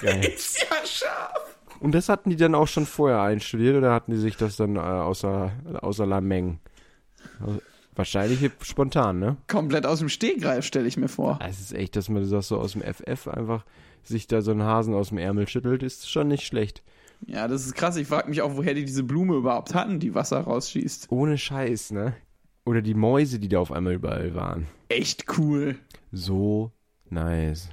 Geil. 0.00 0.24
Ist 0.36 0.60
ja 0.60 0.76
scharf. 0.84 1.47
Und 1.80 1.94
das 1.94 2.08
hatten 2.08 2.30
die 2.30 2.36
dann 2.36 2.54
auch 2.54 2.68
schon 2.68 2.86
vorher 2.86 3.22
einstudiert 3.22 3.76
oder 3.76 3.92
hatten 3.92 4.12
die 4.12 4.18
sich 4.18 4.36
das 4.36 4.56
dann 4.56 4.76
äh, 4.76 4.80
außer, 4.80 5.52
außer 5.80 6.06
Lameng? 6.06 6.60
Also, 7.40 7.60
Wahrscheinlich 7.98 8.48
spontan, 8.62 9.18
ne? 9.18 9.38
Komplett 9.48 9.84
aus 9.84 9.98
dem 9.98 10.08
Stehgreif, 10.08 10.64
stelle 10.64 10.86
ich 10.86 10.96
mir 10.96 11.08
vor. 11.08 11.40
Es 11.44 11.58
ist 11.58 11.74
echt, 11.74 11.96
dass 11.96 12.08
man 12.08 12.30
das 12.30 12.46
so 12.46 12.56
aus 12.56 12.74
dem 12.74 12.82
FF 12.82 13.26
einfach 13.26 13.64
sich 14.04 14.28
da 14.28 14.40
so 14.40 14.52
einen 14.52 14.62
Hasen 14.62 14.94
aus 14.94 15.08
dem 15.08 15.18
Ärmel 15.18 15.48
schüttelt, 15.48 15.82
ist 15.82 16.08
schon 16.08 16.28
nicht 16.28 16.46
schlecht. 16.46 16.84
Ja, 17.26 17.48
das 17.48 17.66
ist 17.66 17.74
krass. 17.74 17.96
Ich 17.96 18.06
frage 18.06 18.28
mich 18.28 18.40
auch, 18.40 18.56
woher 18.56 18.74
die 18.74 18.84
diese 18.84 19.02
Blume 19.02 19.34
überhaupt 19.34 19.74
hatten, 19.74 19.98
die 19.98 20.14
Wasser 20.14 20.38
rausschießt. 20.38 21.10
Ohne 21.10 21.36
Scheiß, 21.36 21.90
ne? 21.90 22.14
Oder 22.64 22.82
die 22.82 22.94
Mäuse, 22.94 23.40
die 23.40 23.48
da 23.48 23.58
auf 23.58 23.72
einmal 23.72 23.94
überall 23.94 24.32
waren. 24.32 24.68
Echt 24.88 25.36
cool. 25.36 25.74
So 26.12 26.70
nice. 27.10 27.68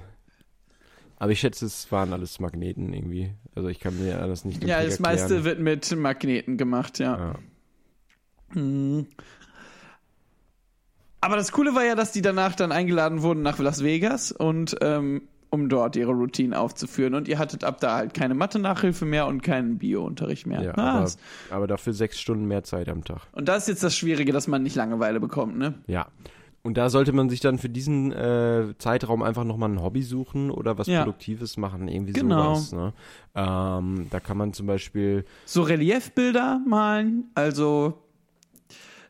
Aber 1.18 1.32
ich 1.32 1.40
schätze, 1.40 1.66
es 1.66 1.92
waren 1.92 2.12
alles 2.14 2.40
Magneten 2.40 2.92
irgendwie. 2.94 3.32
Also 3.56 3.70
ich 3.70 3.80
kann 3.80 3.98
mir 4.00 4.18
das 4.28 4.44
nicht 4.46 4.64
Ja, 4.64 4.84
das 4.84 5.00
meiste 5.00 5.36
erklären. 5.36 5.44
wird 5.46 5.60
mit 5.60 5.96
Magneten 5.96 6.58
gemacht, 6.58 7.00
ja. 7.00 7.18
Ja. 8.54 8.60
Mhm. 8.62 9.08
Aber 11.22 11.38
das 11.38 11.52
Coole 11.52 11.74
war 11.74 11.84
ja, 11.84 11.96
dass 11.96 12.12
die 12.12 12.22
danach 12.22 12.56
dann 12.56 12.72
eingeladen 12.72 13.22
wurden 13.24 13.42
nach 13.42 13.58
Las 13.58 13.84
Vegas 13.84 14.32
und 14.32 14.76
ähm, 14.82 15.24
um 15.50 15.70
dort 15.70 15.96
ihre 15.96 16.12
Routine 16.12 16.60
aufzuführen. 16.60 17.16
Und 17.16 17.28
ihr 17.28 17.40
hattet 17.40 17.64
ab 17.64 17.80
da 17.80 17.96
halt 17.96 18.14
keine 18.14 18.36
Mathe-Nachhilfe 18.36 19.06
mehr 19.06 19.26
und 19.26 19.42
keinen 19.42 19.78
Bio-Unterricht 19.78 20.46
mehr. 20.46 20.62
Ja, 20.62 20.74
Ah, 20.76 21.00
aber, 21.00 21.12
aber 21.50 21.68
dafür 21.68 21.94
sechs 21.94 22.20
Stunden 22.20 22.46
mehr 22.46 22.64
Zeit 22.64 22.90
am 22.90 23.04
Tag. 23.04 23.22
und 23.32 23.48
das 23.48 23.64
ist 23.64 23.68
jetzt 23.70 23.84
das 23.84 23.96
Schwierige, 23.96 24.34
dass 24.34 24.48
man 24.48 24.62
nicht 24.64 24.76
Langeweile 24.76 25.20
bekommt, 25.20 25.58
ne? 25.58 25.74
Ja. 25.88 26.08
Und 26.66 26.78
da 26.78 26.90
sollte 26.90 27.14
man 27.14 27.30
sich 27.30 27.42
dann 27.42 27.60
für 27.60 27.70
diesen 27.70 28.12
äh, 28.12 28.74
Zeitraum 28.80 29.22
einfach 29.22 29.44
nochmal 29.44 29.70
ein 29.70 29.82
Hobby 29.84 30.02
suchen 30.02 30.50
oder 30.50 30.80
was 30.80 30.88
Ja. 30.88 31.04
Produktives 31.04 31.58
machen, 31.58 31.88
irgendwie 31.88 32.14
Genau. 32.14 32.56
sowas. 32.56 32.72
Ne? 32.72 32.94
Ähm, 33.36 34.08
da 34.10 34.20
kann 34.20 34.36
man 34.36 34.52
zum 34.54 34.66
Beispiel, 34.66 35.26
So 35.46 35.62
Reliefbilder 35.62 36.60
malen, 36.66 37.26
also 37.36 38.02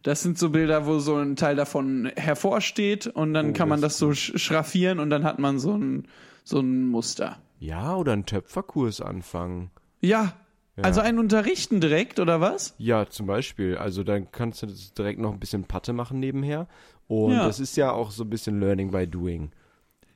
das 0.03 0.21
sind 0.21 0.37
so 0.37 0.49
Bilder, 0.49 0.85
wo 0.85 0.99
so 0.99 1.15
ein 1.15 1.35
Teil 1.37 1.55
davon 1.55 2.11
hervorsteht 2.15 3.07
und 3.07 3.33
dann 3.33 3.51
Oh, 3.51 3.53
kann 3.53 3.69
man 3.69 3.79
das 3.81 3.97
so 3.97 4.09
sch- 4.09 4.37
schraffieren 4.37 4.99
und 4.99 5.09
dann 5.09 5.23
hat 5.23 5.39
man 5.39 5.57
so 5.57 5.75
ein, 5.77 6.07
so 6.43 6.59
ein 6.59 6.89
Muster. 6.89 7.37
ja, 7.59 7.95
oder 7.95 8.11
einen 8.13 8.25
Töpferkurs 8.25 8.99
anfangen. 9.01 9.71
Ja, 10.01 10.33
Ja. 10.77 10.83
also 10.83 11.01
ein 11.01 11.19
Unterrichten 11.19 11.79
direkt, 11.79 12.19
oder 12.19 12.41
was? 12.41 12.75
Ja, 12.77 13.05
zum 13.07 13.27
Beispiel. 13.27 13.77
Also 13.77 14.03
dann 14.03 14.31
kannst 14.31 14.61
du 14.63 14.67
direkt 14.97 15.19
noch 15.19 15.31
ein 15.33 15.39
bisschen 15.39 15.63
Patte 15.63 15.93
machen 15.93 16.19
nebenher. 16.19 16.67
Und 17.07 17.33
Ja. 17.33 17.45
das 17.47 17.59
ist 17.59 17.77
ja 17.77 17.91
auch 17.91 18.11
so 18.11 18.23
ein 18.23 18.29
bisschen 18.29 18.59
Learning 18.59 18.91
by 18.91 19.07
Doing. 19.07 19.51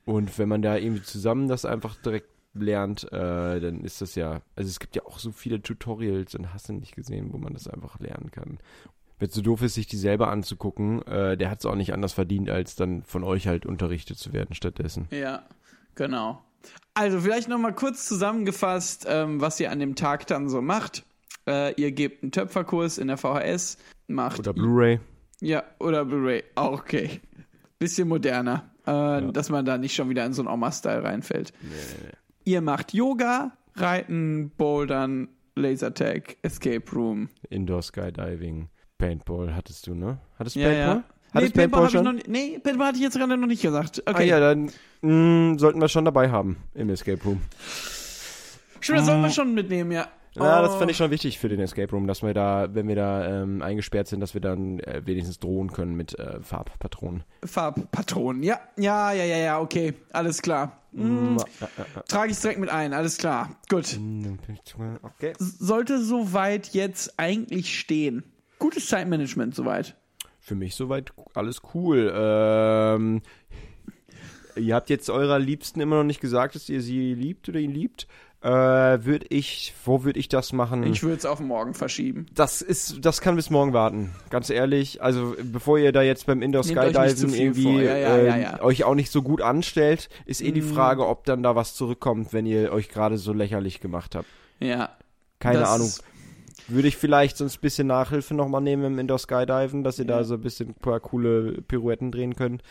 Und 0.06 0.38
wenn 0.40 0.50
man 0.50 0.62
da 0.62 0.76
irgendwie 0.76 1.04
zusammen 1.04 1.48
das 1.48 1.66
einfach 1.66 1.96
direkt 1.96 2.30
lernt, 2.56 3.04
äh, 3.14 3.60
dann 3.60 3.82
ist 3.82 4.02
das 4.02 4.16
ja, 4.16 4.42
also 4.56 4.68
es 4.70 4.80
gibt 4.80 4.96
ja 4.96 5.06
auch 5.06 5.20
so 5.20 5.32
viele 5.32 5.62
Tutorials 5.62 6.34
und 6.36 6.52
hast 6.54 6.68
du 6.68 6.74
nicht 6.74 6.96
gesehen, 6.96 7.32
wo 7.32 7.38
man 7.38 7.54
das 7.54 7.68
einfach 7.68 8.00
lernen 8.00 8.32
kann. 8.32 8.58
Wenn 9.20 9.28
es 9.30 9.36
so 9.36 9.42
doof 9.42 9.62
ist, 9.62 9.76
sich 9.76 9.86
die 9.88 9.98
selber 9.98 10.30
anzugucken, 10.30 11.06
äh, 11.06 11.38
der 11.38 11.52
hat 11.52 11.60
es 11.60 11.66
auch 11.66 11.76
nicht 11.76 11.94
anders 11.94 12.14
verdient, 12.14 12.50
als 12.50 12.76
dann 12.76 13.04
von 13.04 13.24
euch 13.24 13.48
halt 13.48 13.66
unterrichtet 13.66 14.18
zu 14.18 14.34
werden 14.34 14.56
stattdessen. 14.56 15.08
Ja, 15.12 15.44
genau. 15.96 16.42
Also 16.94 17.20
vielleicht 17.22 17.48
nochmal 17.48 17.74
kurz 17.74 18.06
zusammengefasst, 18.08 19.06
ähm, 19.08 19.40
was 19.42 19.60
ihr 19.60 19.72
an 19.72 19.80
dem 19.80 19.96
Tag 19.96 20.28
dann 20.28 20.50
so 20.50 20.62
macht. 20.62 21.06
Äh, 21.48 21.74
ihr 21.82 21.92
gebt 21.92 22.24
einen 22.24 22.32
Töpferkurs 22.32 22.98
in 22.98 23.08
der 23.08 23.18
VHS, 23.18 23.78
macht 24.08 24.40
Oder 24.40 24.54
Blu-ray. 24.54 25.00
Ja, 25.42 25.64
oder 25.80 26.04
Blu-ray. 26.06 26.44
Auch 26.56 26.80
okay. 26.80 27.22
Bisschen 27.80 28.08
moderner. 28.10 28.70
Äh, 28.86 29.32
Dass 29.32 29.50
man 29.50 29.64
da 29.66 29.78
nicht 29.78 29.96
schon 29.96 30.10
wieder 30.10 30.26
in 30.26 30.34
so 30.34 30.42
einen 30.42 30.50
Oma-Style 30.50 31.04
reinfällt. 31.04 31.54
Ihr 32.44 32.62
macht 32.62 32.94
Yoga, 32.94 33.52
Reiten, 33.76 34.52
Bouldern, 34.58 35.30
Lasertag, 35.56 36.38
Escape 36.42 36.84
Room. 36.94 37.30
Indoor 37.50 37.82
Skydiving. 37.82 38.70
Paintball 38.98 39.56
hattest 39.56 39.88
du, 39.88 39.94
ne? 39.96 40.18
Hattest 40.38 40.56
du 40.58 40.60
Ja, 40.60 40.68
Paintball? 40.68 40.96
ja. 40.98 41.04
Hattest 41.34 41.56
nee, 41.56 41.62
Paintball 41.62 41.86
ich 41.86 41.92
schon? 41.92 42.04
noch 42.04 42.14
nicht, 42.14 42.28
nee, 42.28 42.60
Paintball 42.60 42.88
hatte 42.88 42.98
ich 42.98 43.04
jetzt 43.04 43.18
gerade 43.18 43.38
noch 43.38 43.48
nicht 43.48 43.62
gesagt. 43.62 44.02
Ah 44.06 44.12
Okay. 44.12 44.28
ja, 44.28 44.40
dann 44.40 44.72
mh, 45.02 45.60
sollten 45.60 45.80
wir 45.82 45.88
schon 45.88 46.06
dabei 46.06 46.30
haben 46.32 46.58
im 46.74 46.90
Escape 46.90 47.24
Room. 47.24 47.42
Stimmt, 48.82 49.00
das 49.00 49.06
sollten 49.08 49.22
wir 49.24 49.30
schon 49.30 49.54
mitnehmen, 49.54 49.92
ja. 49.92 50.08
Ja, 50.36 50.62
das 50.62 50.74
Oh. 50.74 50.78
fand 50.80 50.92
ich 50.92 50.96
schon 50.98 51.10
wichtig 51.12 51.40
für 51.40 51.50
den 51.50 51.60
Escape 51.60 51.92
Room, 51.92 52.06
dass 52.08 52.22
wir 52.22 52.34
da, 52.34 52.70
wenn 52.74 52.88
wir 52.88 52.96
da 52.96 53.42
ähm, 53.44 53.62
eingesperrt 53.64 54.08
sind, 54.08 54.20
dass 54.22 54.36
wir 54.36 54.42
dann 54.42 54.80
äh, 54.80 55.02
wenigstens 55.06 55.40
drohen 55.40 55.72
können 55.74 55.96
mit 55.96 56.18
äh, 56.20 56.40
Farbpatronen. 56.42 57.24
Farbpatronen. 57.44 58.44
Ja, 58.44 58.60
ja, 58.78 59.12
ja, 59.12 59.24
ja, 59.26 59.38
ja, 59.38 59.60
okay. 59.60 59.96
Alles 60.14 60.42
klar. 60.42 60.78
Hm, 60.94 61.38
Trage 62.08 62.32
ich 62.32 62.40
direkt 62.40 62.60
mit 62.60 62.70
ein, 62.70 62.94
alles 62.94 63.18
klar. 63.18 63.50
Gut. 63.70 64.00
Okay. 65.02 65.34
Sollte 65.40 66.02
soweit 66.02 66.68
jetzt 66.70 67.16
eigentlich 67.18 67.78
stehen. 67.78 68.24
Gutes 68.60 68.88
Zeitmanagement 68.88 69.56
soweit. 69.56 69.96
Für 70.50 70.56
mich 70.56 70.74
soweit 70.74 71.14
alles 71.36 71.62
cool. 71.76 72.12
Ähm, 72.12 73.22
ihr 74.56 74.74
habt 74.74 74.90
jetzt 74.90 75.12
eurer 75.12 75.38
Liebsten 75.38 75.80
immer 75.80 75.98
noch 75.98 76.04
nicht 76.04 76.22
gesagt, 76.22 76.56
dass 76.56 76.68
ihr 76.70 76.82
sie 76.82 77.14
liebt 77.14 77.48
oder 77.50 77.60
ihn 77.60 77.70
liebt. 77.70 78.08
Äh, 78.42 78.50
würde 78.50 79.28
ich, 79.30 79.76
wo 79.86 80.04
würde 80.04 80.20
ich 80.20 80.28
das 80.28 80.52
machen? 80.52 80.82
Ich 80.86 81.04
würde 81.04 81.18
es 81.18 81.28
auf 81.28 81.40
morgen 81.40 81.76
verschieben. 81.76 82.26
das 82.34 82.64
ist, 82.64 83.06
das 83.06 83.22
kann 83.22 83.36
bis 83.36 83.52
morgen 83.52 83.74
warten. 83.74 84.10
Ganz 84.32 84.50
ehrlich. 84.50 85.04
Also 85.04 85.36
bevor 85.44 85.78
ihr 85.78 85.92
da 85.92 86.02
jetzt 86.02 86.26
beim 86.26 86.42
Indoor 86.42 86.64
Skydiven 86.64 87.32
irgendwie. 87.32 87.84
Ja, 87.84 87.96
ja, 87.96 88.18
äh, 88.18 88.42
ja. 88.42 88.62
Euch 88.64 88.86
auch 88.86 88.96
nicht 88.96 89.12
so 89.12 89.22
gut 89.22 89.44
anstellt, 89.44 90.10
ist 90.26 90.42
eh 90.42 90.52
die 90.52 90.64
Frage, 90.64 91.06
ob 91.06 91.26
dann 91.26 91.44
da 91.44 91.56
was 91.56 91.76
zurückkommt, 91.76 92.34
wenn 92.34 92.48
ihr 92.48 92.72
euch 92.72 92.90
gerade 92.90 93.20
so 93.20 93.34
lächerlich 93.34 93.82
gemacht 93.82 94.16
habt. 94.16 94.28
Ja. 94.60 94.98
Keine 95.38 95.68
Ahnung. 95.68 95.92
Würde 96.70 96.88
ich 96.88 96.98
vielleicht 96.98 97.38
sonst 97.38 97.58
ein 97.58 97.62
bisschen 97.62 97.88
Nachhilfe 97.88 98.34
nochmal 98.34 98.62
nehmen 98.62 98.84
im 98.86 99.00
Indoor 99.00 99.20
Skydiven, 99.20 99.84
dass 99.84 100.00
ihr 100.00 100.06
Ja. 100.06 100.18
da 100.18 100.24
so 100.24 100.36
ein 100.36 100.42
bisschen 100.42 100.70
ein 100.70 100.74
paar 100.76 101.00
coole 101.00 101.62
Pirouetten 101.62 102.12
drehen 102.12 102.36
könnt. 102.36 102.62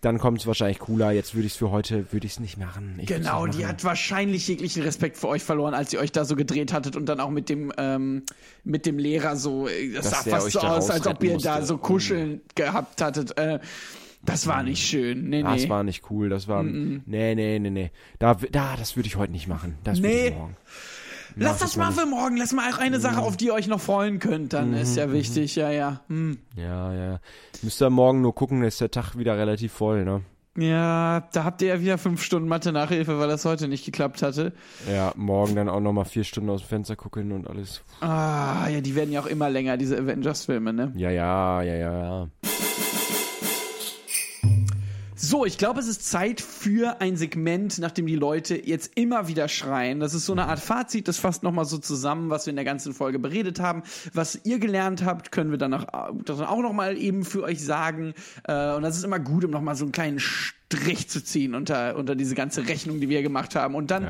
Dann 0.00 0.18
kommt 0.18 0.40
es 0.40 0.46
wahrscheinlich 0.48 0.80
cooler. 0.80 1.12
Jetzt 1.12 1.34
würde 1.36 1.46
ich 1.46 1.52
es 1.52 1.56
für 1.58 1.70
heute, 1.70 2.12
würde 2.12 2.26
ich 2.26 2.32
es 2.32 2.40
nicht 2.40 2.58
machen. 2.58 2.96
Ich 2.98 3.06
Genau, 3.06 3.46
nicht 3.46 3.56
die 3.58 3.62
machen. 3.62 3.72
hat 3.72 3.84
wahrscheinlich 3.84 4.48
jeglichen 4.48 4.82
Respekt 4.82 5.16
vor 5.16 5.30
euch 5.30 5.44
verloren, 5.44 5.74
als 5.74 5.92
ihr 5.92 6.00
euch 6.00 6.10
da 6.10 6.24
so 6.24 6.34
gedreht 6.34 6.72
hattet 6.72 6.96
und 6.96 7.06
dann 7.06 7.20
auch 7.20 7.30
mit 7.30 7.48
dem, 7.48 7.72
ähm, 7.78 8.24
mit 8.64 8.84
dem 8.84 8.98
Lehrer 8.98 9.36
so, 9.36 9.68
äh, 9.68 9.92
das 9.92 10.10
Dass 10.10 10.24
sah 10.24 10.30
fast 10.30 10.50
so 10.50 10.60
da 10.60 10.76
aus, 10.76 10.90
als 10.90 11.06
ob 11.06 11.22
ihr 11.22 11.38
da 11.38 11.52
musste. 11.54 11.66
so 11.66 11.78
kuscheln 11.78 12.40
gehabt 12.56 13.00
hattet. 13.00 13.38
Äh, 13.38 13.60
das 14.24 14.46
war 14.48 14.62
nicht 14.64 14.84
schön. 14.84 15.28
Nee, 15.30 15.42
Das 15.44 15.62
nee. 15.62 15.68
war 15.68 15.84
nicht 15.84 16.10
cool. 16.10 16.28
Das 16.28 16.48
war. 16.48 16.62
Nee, 16.64 17.00
nee, 17.06 17.58
nee, 17.60 17.70
nee. 17.70 17.90
Da, 18.18 18.34
da 18.34 18.74
das 18.76 18.96
würde 18.96 19.06
ich 19.08 19.14
heute 19.16 19.30
nicht 19.32 19.46
machen. 19.48 19.76
Das 19.84 19.98
würde 19.98 20.08
Nee. 20.14 20.28
ich 20.28 20.34
morgen. 20.34 20.56
Lass 21.36 21.58
das 21.58 21.76
mal 21.76 21.92
für 21.92 22.06
morgen. 22.06 22.36
Lass 22.36 22.52
mal 22.52 22.72
auch 22.72 22.78
eine 22.78 23.00
Sache, 23.00 23.20
auf 23.20 23.36
die 23.36 23.46
ihr 23.46 23.54
euch 23.54 23.68
noch 23.68 23.80
freuen 23.80 24.18
könnt. 24.18 24.52
Dann 24.52 24.74
ist 24.74 24.96
ja 24.96 25.12
wichtig, 25.12 25.56
ja, 25.56 25.70
ja. 25.70 26.00
Hm. 26.08 26.38
Ja, 26.56 26.92
ja. 26.92 27.20
Müsst 27.62 27.82
ihr 27.82 27.90
morgen 27.90 28.20
nur 28.20 28.34
gucken, 28.34 28.62
ist 28.62 28.80
der 28.80 28.90
Tag 28.90 29.16
wieder 29.16 29.36
relativ 29.36 29.72
voll, 29.72 30.04
ne? 30.04 30.22
Ja, 30.58 31.28
da 31.32 31.44
habt 31.44 31.62
ihr 31.62 31.68
ja 31.68 31.80
wieder 31.80 31.96
fünf 31.96 32.22
Stunden 32.22 32.46
Mathe-Nachhilfe, 32.46 33.18
weil 33.18 33.28
das 33.28 33.46
heute 33.46 33.68
nicht 33.68 33.86
geklappt 33.86 34.20
hatte. 34.20 34.52
Ja, 34.90 35.12
morgen 35.16 35.56
dann 35.56 35.70
auch 35.70 35.80
nochmal 35.80 36.04
vier 36.04 36.24
Stunden 36.24 36.50
aus 36.50 36.60
dem 36.60 36.68
Fenster 36.68 36.94
gucken 36.94 37.32
und 37.32 37.48
alles. 37.48 37.82
Ah, 38.02 38.68
ja, 38.68 38.82
die 38.82 38.94
werden 38.94 39.12
ja 39.12 39.20
auch 39.20 39.26
immer 39.26 39.48
länger, 39.48 39.78
diese 39.78 39.96
Avengers-Filme, 39.96 40.74
ne? 40.74 40.92
Ja, 40.94 41.10
ja, 41.10 41.62
ja, 41.62 41.74
ja, 41.74 41.98
ja. 41.98 42.28
So, 45.32 45.46
ich 45.46 45.56
glaube, 45.56 45.80
es 45.80 45.86
ist 45.88 46.04
Zeit 46.10 46.42
für 46.42 47.00
ein 47.00 47.16
Segment, 47.16 47.78
nachdem 47.78 48.06
die 48.06 48.16
Leute 48.16 48.54
jetzt 48.54 48.92
immer 48.96 49.28
wieder 49.28 49.48
schreien. 49.48 49.98
Das 49.98 50.12
ist 50.12 50.26
so 50.26 50.34
eine 50.34 50.46
Art 50.46 50.58
Fazit, 50.60 51.08
das 51.08 51.18
fasst 51.18 51.42
nochmal 51.42 51.64
so 51.64 51.78
zusammen, 51.78 52.28
was 52.28 52.44
wir 52.44 52.50
in 52.50 52.56
der 52.56 52.66
ganzen 52.66 52.92
Folge 52.92 53.18
beredet 53.18 53.58
haben. 53.58 53.82
Was 54.12 54.38
ihr 54.44 54.58
gelernt 54.58 55.06
habt, 55.06 55.32
können 55.32 55.50
wir 55.50 55.56
dann 55.56 55.72
auch, 55.72 56.60
nochmal 56.60 56.98
eben 56.98 57.24
für 57.24 57.44
euch 57.44 57.64
sagen. 57.64 58.12
Äh, 58.46 58.74
Und 58.74 58.82
das 58.82 58.98
ist 58.98 59.04
immer 59.04 59.20
gut, 59.20 59.46
um 59.46 59.50
nochmal 59.50 59.74
so 59.74 59.86
einen 59.86 59.92
kleinen 59.92 60.20
Strich 60.20 61.08
zu 61.08 61.24
ziehen 61.24 61.54
unter, 61.54 61.96
unter 61.96 62.14
diese 62.14 62.34
ganze 62.34 62.68
Rechnung, 62.68 63.00
die 63.00 63.08
wir 63.08 63.22
gemacht 63.22 63.56
haben. 63.56 63.74
Und 63.74 63.90
dann 63.90 64.02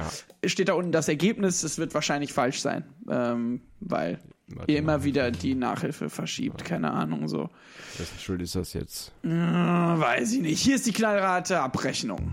Ja. 0.43 0.49
steht 0.49 0.71
da 0.71 0.73
unten 0.73 0.91
das 0.91 1.07
Ergebnis. 1.07 1.63
Es 1.63 1.79
wird 1.79 1.95
wahrscheinlich 1.95 2.33
falsch 2.33 2.61
sein, 2.61 2.83
ähm, 3.09 3.61
weil 3.79 4.19
Warte 4.57 4.73
ihr 4.73 4.79
immer 4.79 4.99
mal. 4.99 5.05
wieder 5.05 5.31
die 5.31 5.55
Nachhilfe 5.55 6.11
verschiebt. 6.11 6.65
Keine 6.65 6.91
Ahnung, 6.91 7.29
so. 7.29 7.51
Wessen 7.99 8.19
Schuld 8.19 8.43
ist 8.43 8.55
das 8.55 8.73
jetzt? 8.73 9.13
Äh, 9.25 9.29
weiß 9.29 10.33
ich 10.35 10.41
nicht. 10.41 10.61
Hier 10.61 10.77
ist 10.77 10.87
die 10.87 10.93
knallrate 10.93 11.61
Abrechnung. 11.61 12.33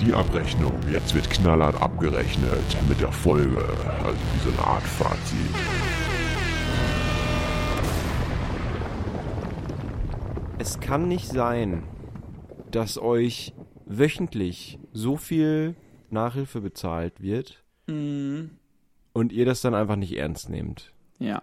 Die 0.00 0.14
Abrechnung. 0.14 0.72
Jetzt 0.90 1.14
wird 1.14 1.28
knallhart 1.28 1.80
abgerechnet 1.80 2.76
mit 2.88 3.00
der 3.00 3.12
Folge. 3.12 3.62
Also 4.02 4.18
wie 4.18 4.50
so 4.50 4.50
eine 4.50 4.66
Art 4.66 4.82
Fazit. 4.82 5.38
Es 10.58 10.80
kann 10.80 11.08
nicht 11.08 11.26
sein, 11.26 11.82
dass 12.70 12.98
euch 12.98 13.54
wöchentlich 13.86 14.78
so 14.92 15.16
viel 15.16 15.74
Nachhilfe 16.10 16.60
bezahlt 16.60 17.20
wird 17.20 17.59
und 19.12 19.32
ihr 19.32 19.44
das 19.44 19.60
dann 19.60 19.74
einfach 19.74 19.96
nicht 19.96 20.16
ernst 20.16 20.48
nehmt. 20.48 20.92
Ja. 21.18 21.42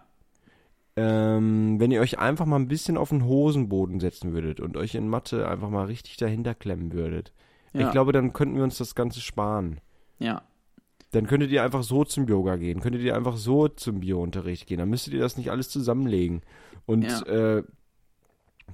Ähm, 0.96 1.80
wenn 1.80 1.92
ihr 1.92 2.02
euch 2.02 2.18
einfach 2.18 2.46
mal 2.46 2.56
ein 2.56 2.68
bisschen 2.68 2.98
auf 2.98 3.10
den 3.10 3.24
Hosenboden 3.26 4.00
setzen 4.00 4.34
würdet 4.34 4.60
und 4.60 4.78
euch 4.78 4.96
in 4.96 5.08
Mathe 5.08 5.48
einfach 5.48 5.70
mal 5.70 5.86
richtig 5.86 6.18
dahinter 6.18 6.56
klemmen 6.56 6.92
würdet. 6.92 7.32
Ja. 7.74 7.86
Ich 7.88 7.92
glaube, 7.92 8.12
dann 8.14 8.34
könnten 8.34 8.56
wir 8.56 8.64
uns 8.64 8.78
das 8.80 8.96
Ganze 8.96 9.22
sparen. 9.22 9.80
Ja. 10.18 10.42
Dann 11.12 11.28
könntet 11.28 11.52
ihr 11.52 11.64
einfach 11.64 11.84
so 11.84 12.04
zum 12.04 12.28
Yoga 12.28 12.56
gehen, 12.56 12.80
könntet 12.80 13.02
ihr 13.04 13.16
einfach 13.16 13.38
so 13.38 13.68
zum 13.68 14.00
Biounterricht 14.00 14.66
gehen. 14.66 14.80
Dann 14.80 14.90
müsstet 14.90 15.14
ihr 15.14 15.20
das 15.20 15.38
nicht 15.38 15.52
alles 15.52 15.70
zusammenlegen. 15.70 16.42
Und 16.88 17.04
Ja. 17.04 17.22
äh, 17.58 17.64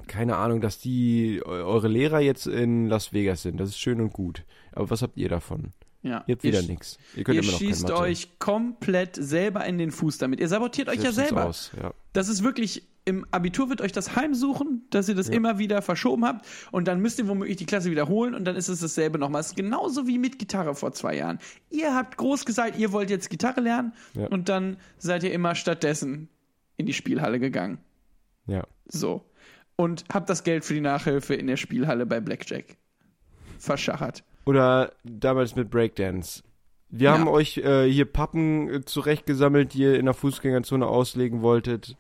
keine 0.08 0.38
Ahnung, 0.38 0.62
dass 0.62 0.80
die 0.80 1.42
eu- 1.46 1.50
eure 1.66 1.88
Lehrer 1.90 2.20
jetzt 2.22 2.48
in 2.48 2.88
Las 2.88 3.12
Vegas 3.14 3.42
sind. 3.44 3.60
Das 3.60 3.70
ist 3.70 3.78
schön 3.80 4.00
und 4.02 4.14
gut. 4.14 4.46
Aber 4.72 4.90
was 4.90 5.02
habt 5.02 5.18
ihr 5.18 5.30
davon? 5.30 5.74
Ja. 6.04 6.24
Ihr 6.28 6.36
habt 6.36 6.44
wieder 6.44 6.62
nichts. 6.62 6.98
Ihr 7.16 7.24
könnt 7.24 7.36
Ihr 7.38 7.44
immer 7.44 7.52
noch 7.54 7.60
schießt 7.60 7.90
euch 7.92 8.38
komplett 8.40 9.16
selber 9.16 9.66
in 9.66 9.78
den 9.78 9.90
Fuß 9.92 10.18
damit. 10.18 10.40
Ihr 10.40 10.50
sabotiert 10.50 10.90
euch 10.90 10.98
ja 11.02 11.12
Setzt 11.12 11.18
uns 11.18 11.28
selber. 11.30 11.46
Aus, 11.46 11.72
ja. 11.82 11.94
Das 12.12 12.28
ist 12.28 12.44
wirklich, 12.44 12.84
im 13.06 13.26
Abitur 13.32 13.70
wird 13.70 13.80
euch 13.82 13.94
das 13.94 14.16
heimsuchen, 14.16 14.86
dass 14.90 15.08
ihr 15.10 15.16
das 15.16 15.30
immer 15.30 15.60
wieder 15.60 15.82
verschoben 15.82 16.26
habt 16.26 16.46
und 16.72 16.88
dann 16.90 17.00
müsst 17.00 17.20
ihr 17.20 17.28
womöglich 17.30 17.56
die 17.58 17.66
Klasse 17.66 17.90
wiederholen 17.90 18.36
und 18.36 18.44
dann 18.46 18.56
ist 18.58 18.68
es 18.68 18.82
dasselbe 18.82 19.18
nochmal. 19.18 19.42
Es 19.42 19.48
ist 19.48 19.56
genauso 19.56 20.06
wie 20.06 20.18
mit 20.20 20.40
Gitarre 20.40 20.76
vor 20.76 20.92
zwei 20.92 21.16
Jahren. 21.16 21.40
Ihr 21.70 21.96
habt 21.96 22.18
groß 22.18 22.46
gesagt, 22.46 22.78
ihr 22.78 22.92
wollt 22.92 23.10
jetzt 23.10 23.30
Gitarre 23.30 23.62
lernen 23.62 23.94
Ja. 24.14 24.28
und 24.28 24.50
dann 24.50 24.78
seid 24.98 25.24
ihr 25.24 25.32
immer 25.32 25.56
stattdessen 25.56 26.28
in 26.78 26.86
die 26.86 26.94
Spielhalle 26.94 27.40
gegangen. 27.40 27.78
ja. 28.46 28.66
So. 28.86 29.24
Und 29.78 30.04
habt 30.14 30.30
das 30.30 30.44
Geld 30.44 30.66
für 30.66 30.74
die 30.76 30.82
Nachhilfe 30.82 31.34
in 31.34 31.48
der 31.48 31.58
Spielhalle 31.58 32.06
bei 32.06 32.20
Blackjack 32.20 32.76
verschachert. 33.58 34.24
Oder 34.46 34.92
damals 35.04 35.56
mit 35.56 35.70
Breakdance. 35.70 36.44
Wir 36.90 37.06
Ja. 37.06 37.14
haben 37.14 37.28
euch 37.28 37.58
äh, 37.58 37.90
hier 37.90 38.06
Pappen 38.06 38.70
äh, 38.70 38.86
zurechtgesammelt, 38.86 39.74
die 39.74 39.80
ihr 39.84 39.98
in 40.00 40.06
der 40.06 40.14
Fußgängerzone 40.14 40.86
auslegen 40.86 41.42
wolltet. 41.42 41.96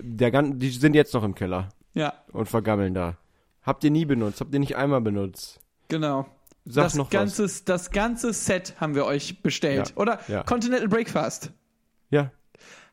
Der 0.00 0.30
gan 0.30 0.58
die 0.58 0.70
sind 0.70 0.94
jetzt 0.94 1.14
noch 1.14 1.24
im 1.24 1.34
Keller 1.34 1.70
Ja, 1.94 2.12
und 2.32 2.46
vergammeln 2.48 2.94
da. 2.94 3.16
Habt 3.62 3.82
ihr 3.84 3.90
nie 3.90 4.04
benutzt? 4.04 4.40
Habt 4.40 4.52
ihr 4.54 4.60
nicht 4.60 4.76
einmal 4.76 5.00
benutzt? 5.00 5.60
genau. 5.88 6.26
Sag 6.68 6.82
das, 6.86 6.94
noch 6.96 7.06
was. 7.06 7.10
ganze, 7.12 7.64
das 7.64 7.92
ganze 7.92 8.32
Set 8.32 8.74
haben 8.80 8.96
wir 8.96 9.04
euch 9.04 9.40
bestellt. 9.40 9.90
Ja. 9.90 9.96
Oder 10.02 10.18
Ja. 10.26 10.42
Continental 10.42 10.88
Breakfast. 10.88 11.52
Ja. 12.10 12.32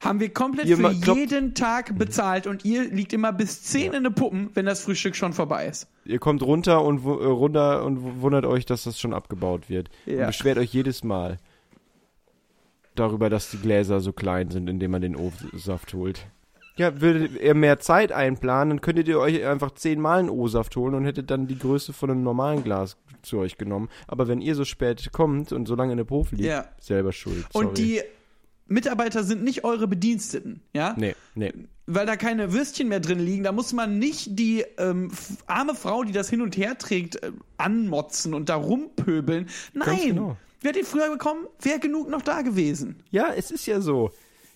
Haben 0.01 0.19
wir 0.19 0.33
komplett 0.33 0.65
Ihr 0.65 0.77
für 0.77 0.91
jeden 0.91 1.53
Tag 1.53 1.97
bezahlt 1.97 2.45
und 2.47 2.65
ihr 2.65 2.83
liegt 2.89 3.13
immer 3.13 3.31
bis 3.31 3.63
10 3.63 3.93
in 3.93 4.03
den 4.03 4.13
Puppen, 4.13 4.49
wenn 4.53 4.65
das 4.65 4.81
Frühstück 4.81 5.15
schon 5.15 5.31
vorbei 5.33 5.67
ist. 5.67 5.87
Ihr 6.05 6.19
kommt 6.19 6.43
runter 6.43 6.83
und 6.83 7.05
äh, 7.05 7.09
runter 7.09 7.85
und 7.85 8.03
wu- 8.03 8.21
wundert 8.21 8.45
euch, 8.45 8.65
dass 8.65 8.83
das 8.83 8.99
schon 8.99 9.13
abgebaut 9.13 9.69
wird. 9.69 9.89
Und 10.05 10.13
Ja. 10.17 10.27
beschwert 10.27 10.57
euch 10.57 10.73
jedes 10.73 11.03
Mal 11.03 11.37
darüber, 12.95 13.29
dass 13.29 13.49
die 13.51 13.57
Gläser 13.57 13.99
so 13.99 14.13
klein 14.13 14.51
sind, 14.51 14.69
indem 14.69 14.91
man 14.91 15.01
den 15.01 15.15
O-Saft 15.15 15.93
holt. 15.93 16.25
Ja, 16.75 17.01
würdet 17.01 17.39
ihr 17.39 17.53
mehr 17.53 17.79
Zeit 17.79 18.11
einplanen, 18.11 18.69
dann 18.71 18.81
könntet 18.81 19.07
ihr 19.07 19.19
euch 19.19 19.45
einfach 19.45 19.71
zehnmal 19.71 20.19
einen 20.19 20.29
O-Saft 20.29 20.75
holen 20.75 20.95
und 20.95 21.05
hättet 21.05 21.29
dann 21.29 21.45
die 21.47 21.57
Größe 21.57 21.93
von 21.93 22.09
einem 22.09 22.23
normalen 22.23 22.63
Glas 22.63 22.97
zu 23.21 23.37
euch 23.37 23.57
genommen. 23.57 23.89
Aber 24.07 24.27
wenn 24.27 24.41
ihr 24.41 24.55
so 24.55 24.65
spät 24.65 25.11
kommt 25.11 25.51
und 25.51 25.67
so 25.67 25.75
lange 25.75 25.91
in 25.93 25.97
der 25.97 26.03
Profi 26.05 26.35
liegt, 26.35 26.47
Ja. 26.49 26.65
selber 26.79 27.11
schuld. 27.11 27.45
Sorry. 27.51 27.65
Und 27.67 27.77
die 27.77 28.01
Mitarbeiter 28.67 29.23
sind 29.23 29.43
nicht 29.43 29.63
eure 29.63 29.87
Bediensteten, 29.87 30.61
ja? 30.73 30.93
Nee, 30.97 31.15
nee. 31.35 31.53
Weil 31.85 32.05
da 32.05 32.15
keine 32.15 32.53
Würstchen 32.53 32.87
mehr 32.87 33.01
drin 33.01 33.19
liegen, 33.19 33.43
da 33.43 33.51
muss 33.51 33.73
man 33.73 33.99
nicht 33.99 34.39
die 34.39 34.63
ähm, 34.77 35.11
arme 35.47 35.75
Frau, 35.75 36.03
die 36.03 36.13
das 36.13 36.29
hin 36.29 36.41
und 36.41 36.55
her 36.55 36.77
trägt, 36.77 37.21
äh, 37.21 37.31
anmotzen 37.57 38.33
und 38.33 38.47
da 38.49 38.55
rumpöbeln. 38.55 39.49
Nein! 39.73 39.99
genau. 40.01 40.37
Wer 40.61 40.69
hat 40.69 40.77
den 40.77 40.85
früher 40.85 41.09
bekommen? 41.09 41.45
Wäre 41.61 41.79
genug 41.79 42.09
noch 42.09 42.21
da 42.21 42.41
gewesen. 42.41 43.03
Ja, 43.11 43.33
es 43.35 43.51
ist 43.51 43.65
ja 43.65 43.81
so. 43.81 44.11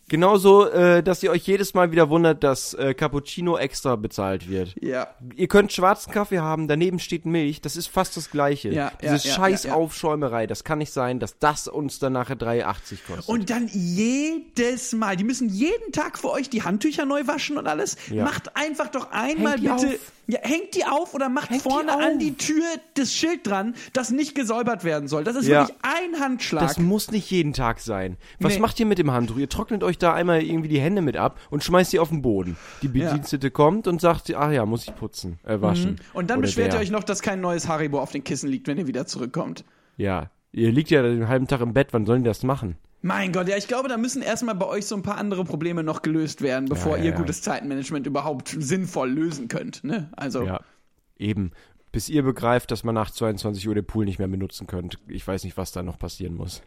Genauso, 0.09 0.67
äh, 0.69 1.03
dass 1.03 1.21
ihr 1.21 1.31
euch 1.31 1.45
jedes 1.45 1.73
Mal 1.73 1.91
wieder 1.91 2.09
wundert, 2.09 2.43
dass 2.43 2.73
äh, 2.73 2.93
Cappuccino 2.93 3.57
extra 3.57 3.97
bezahlt 3.97 4.49
wird. 4.49 4.73
Ja. 4.81 5.09
Ihr 5.35 5.49
könnt 5.49 5.73
schwarzen 5.73 6.13
Kaffee 6.13 6.39
haben, 6.39 6.69
daneben 6.69 6.99
steht 6.99 7.25
Milch, 7.25 7.59
das 7.59 7.75
ist 7.75 7.87
fast 7.87 8.15
das 8.15 8.31
gleiche. 8.31 8.69
Ja, 8.69 8.91
Dieses 9.01 9.25
ja, 9.25 9.33
scheiß 9.33 9.63
ja, 9.63 9.69
ja. 9.71 9.75
Aufschäumerei, 9.75 10.47
das 10.47 10.63
kann 10.63 10.77
nicht 10.77 10.93
sein, 10.93 11.19
dass 11.19 11.37
das 11.39 11.67
uns 11.67 11.99
dann 11.99 12.13
nachher 12.13 12.37
3,80 12.37 12.97
kostet. 13.05 13.27
Und 13.27 13.49
dann 13.49 13.69
jedes 13.73 14.93
Mal, 14.93 15.17
die 15.17 15.25
müssen 15.25 15.49
jeden 15.49 15.91
Tag 15.91 16.17
für 16.17 16.31
euch 16.31 16.49
die 16.49 16.63
Handtücher 16.63 17.05
neu 17.05 17.27
waschen 17.27 17.57
und 17.57 17.67
alles. 17.67 17.97
Ja. 18.09 18.23
Macht 18.23 18.55
einfach 18.55 18.87
doch 18.87 19.11
einmal 19.11 19.59
Hängt 19.59 19.77
bitte 19.81 19.95
auf. 19.95 20.11
Ja, 20.29 20.39
hängt 20.41 20.75
die 20.75 20.83
auf 20.83 21.13
oder 21.13 21.29
macht 21.29 21.49
Hängt 21.49 21.63
die 21.63 21.69
vorne 21.69 21.95
auf. 21.95 22.01
an 22.01 22.19
die 22.19 22.35
Tür 22.35 22.63
das 22.95 23.13
Schild 23.13 23.47
dran, 23.47 23.75
das 23.93 24.11
nicht 24.11 24.35
gesäubert 24.35 24.83
werden 24.83 25.07
soll. 25.07 25.23
Das 25.23 25.37
ist 25.37 25.47
Ja. 25.47 25.61
wirklich 25.67 25.77
ein 25.83 26.19
Handschlag. 26.19 26.61
Das 26.67 26.77
muss 26.79 27.11
nicht 27.11 27.31
jeden 27.31 27.53
Tag 27.53 27.79
sein. 27.79 28.17
Was 28.39 28.55
Nee. 28.55 28.59
macht 28.59 28.77
ihr 28.79 28.85
mit 28.85 28.97
dem 28.99 29.09
Handtuch? 29.11 29.37
Ihr 29.37 29.47
trocknet 29.47 29.83
euch 29.83 29.97
da 29.97 30.13
einmal 30.13 30.43
irgendwie 30.43 30.67
die 30.67 30.81
Hände 30.81 31.01
mit 31.01 31.15
ab 31.15 31.39
und 31.49 31.63
schmeißt 31.63 31.91
sie 31.91 31.99
auf 31.99 32.09
den 32.09 32.21
Boden. 32.21 32.57
Die 32.81 32.89
Bedienstete 32.89 33.51
kommt 33.51 33.87
und 33.87 34.01
sagt, 34.01 34.33
ach 34.35 34.51
ja, 34.51 34.65
muss 34.65 34.83
ich 34.85 34.93
putzen, 34.95 35.39
äh, 35.45 35.61
waschen. 35.61 36.01
Und 36.13 36.29
dann 36.29 36.39
Oder 36.39 36.47
beschwert 36.47 36.73
der. 36.73 36.79
ihr 36.79 36.83
euch 36.83 36.91
noch, 36.91 37.05
dass 37.05 37.21
kein 37.21 37.39
neues 37.39 37.69
Haribo 37.69 37.99
auf 38.01 38.11
den 38.11 38.25
Kissen 38.25 38.49
liegt, 38.49 38.67
wenn 38.67 38.77
ihr 38.77 38.87
wieder 38.87 39.05
zurückkommt. 39.07 39.63
Ja, 39.95 40.29
ihr 40.51 40.71
liegt 40.73 40.89
ja 40.89 41.03
den 41.03 41.29
halben 41.29 41.47
Tag 41.47 41.61
im 41.61 41.73
Bett, 41.73 41.89
wann 41.93 42.05
sollen 42.05 42.23
die 42.23 42.27
das 42.27 42.43
machen? 42.43 42.75
Mein 43.01 43.31
Gott, 43.31 43.47
ja, 43.47 43.57
ich 43.57 43.67
glaube, 43.67 43.89
da 43.89 43.97
müssen 43.97 44.21
erstmal 44.21 44.55
bei 44.55 44.65
euch 44.65 44.85
so 44.85 44.95
ein 44.95 45.03
paar 45.03 45.17
andere 45.17 45.43
Probleme 45.45 45.83
noch 45.83 46.01
gelöst 46.01 46.41
werden, 46.41 46.67
bevor 46.67 46.97
ja, 46.97 47.05
ihr 47.05 47.11
ja. 47.11 47.17
gutes 47.17 47.41
Zeitmanagement 47.41 48.07
überhaupt 48.07 48.55
sinnvoll 48.57 49.11
lösen 49.11 49.47
könnt. 49.47 49.83
Ne? 49.83 50.09
Also, 50.15 50.43
Ja, 50.43 50.61
eben. 51.17 51.51
Bis 51.91 52.09
ihr 52.09 52.21
begreift, 52.21 52.69
dass 52.71 52.83
man 52.83 52.93
nach 52.93 53.11
22 53.11 53.67
Uhr 53.67 53.73
den 53.73 53.85
Pool 53.85 54.05
nicht 54.05 54.19
mehr 54.19 54.27
benutzen 54.27 54.67
könnt. 54.67 54.99
Ich 55.07 55.25
weiß 55.25 55.43
nicht, 55.45 55.57
was 55.57 55.71
da 55.71 55.83
noch 55.83 55.97
passieren 55.97 56.35
muss. 56.35 56.61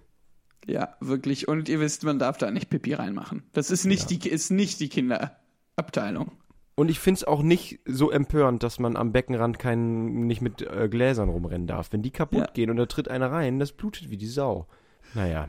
ja, 0.66 0.96
wirklich. 1.00 1.46
Und 1.46 1.68
ihr 1.68 1.78
wisst, 1.78 2.04
man 2.04 2.18
darf 2.18 2.38
da 2.38 2.50
nicht 2.50 2.70
Pipi 2.70 2.94
reinmachen. 2.94 3.42
Das 3.52 3.70
ist 3.70 3.84
nicht, 3.84 4.10
die, 4.10 4.28
ist 4.28 4.50
nicht 4.50 4.80
die 4.80 4.88
Kinderabteilung. 4.88 6.32
Und 6.74 6.90
ich 6.90 6.98
find's 6.98 7.24
auch 7.24 7.42
nicht 7.42 7.80
so 7.84 8.10
empörend, 8.10 8.62
dass 8.62 8.78
man 8.78 8.96
am 8.96 9.12
Beckenrand 9.12 9.58
kein, 9.58 10.26
nicht 10.26 10.40
mit 10.40 10.62
äh, 10.62 10.88
Gläsern 10.88 11.28
rumrennen 11.28 11.66
darf. 11.66 11.92
Wenn 11.92 12.02
die 12.02 12.10
kaputt 12.10 12.54
gehen 12.54 12.70
und 12.70 12.76
da 12.76 12.86
tritt 12.86 13.08
einer 13.08 13.30
rein, 13.30 13.58
das 13.58 13.72
blutet 13.72 14.08
wie 14.08 14.16
die 14.16 14.26
Sau. 14.26 14.66
Naja. 15.14 15.48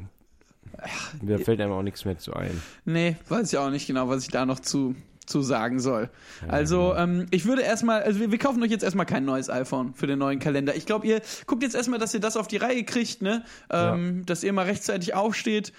Da 1.22 1.38
fällt 1.38 1.62
einem 1.62 1.72
auch 1.72 1.84
nichts 1.84 2.06
mehr 2.06 2.18
zu 2.18 2.34
ein. 2.34 2.62
Nee, 2.86 3.16
weiß 3.30 3.52
ich 3.54 3.58
auch 3.60 3.70
nicht 3.70 3.88
genau, 3.88 4.10
was 4.10 4.24
ich 4.24 4.30
da 4.30 4.46
noch 4.46 4.60
zu, 4.60 4.96
zu 5.26 5.42
sagen 5.42 5.80
soll. 5.80 6.10
Also, 6.48 6.96
ähm, 6.96 7.28
ich 7.32 7.46
würde 7.46 7.62
erstmal, 7.62 8.04
also 8.04 8.20
wir, 8.20 8.32
wir 8.32 8.38
kaufen 8.38 8.62
euch 8.64 8.72
jetzt 8.72 8.84
erstmal 8.84 9.06
kein 9.06 9.26
neues 9.26 9.50
iPhone 9.50 9.94
für 9.94 10.08
den 10.08 10.20
neuen 10.20 10.40
Kalender. 10.40 10.76
Ich 10.76 10.86
glaube, 10.86 11.08
ihr 11.08 11.22
guckt 11.46 11.64
jetzt 11.64 11.76
erstmal, 11.76 12.00
dass 12.00 12.14
ihr 12.14 12.20
das 12.20 12.38
auf 12.38 12.48
die 12.48 12.58
Reihe 12.58 12.84
kriegt, 12.84 13.22
ne? 13.22 13.44
Ähm, 13.70 14.26
Dass 14.26 14.44
ihr 14.44 14.54
mal 14.54 14.66
rechtzeitig 14.66 15.14
aufsteht. 15.14 15.72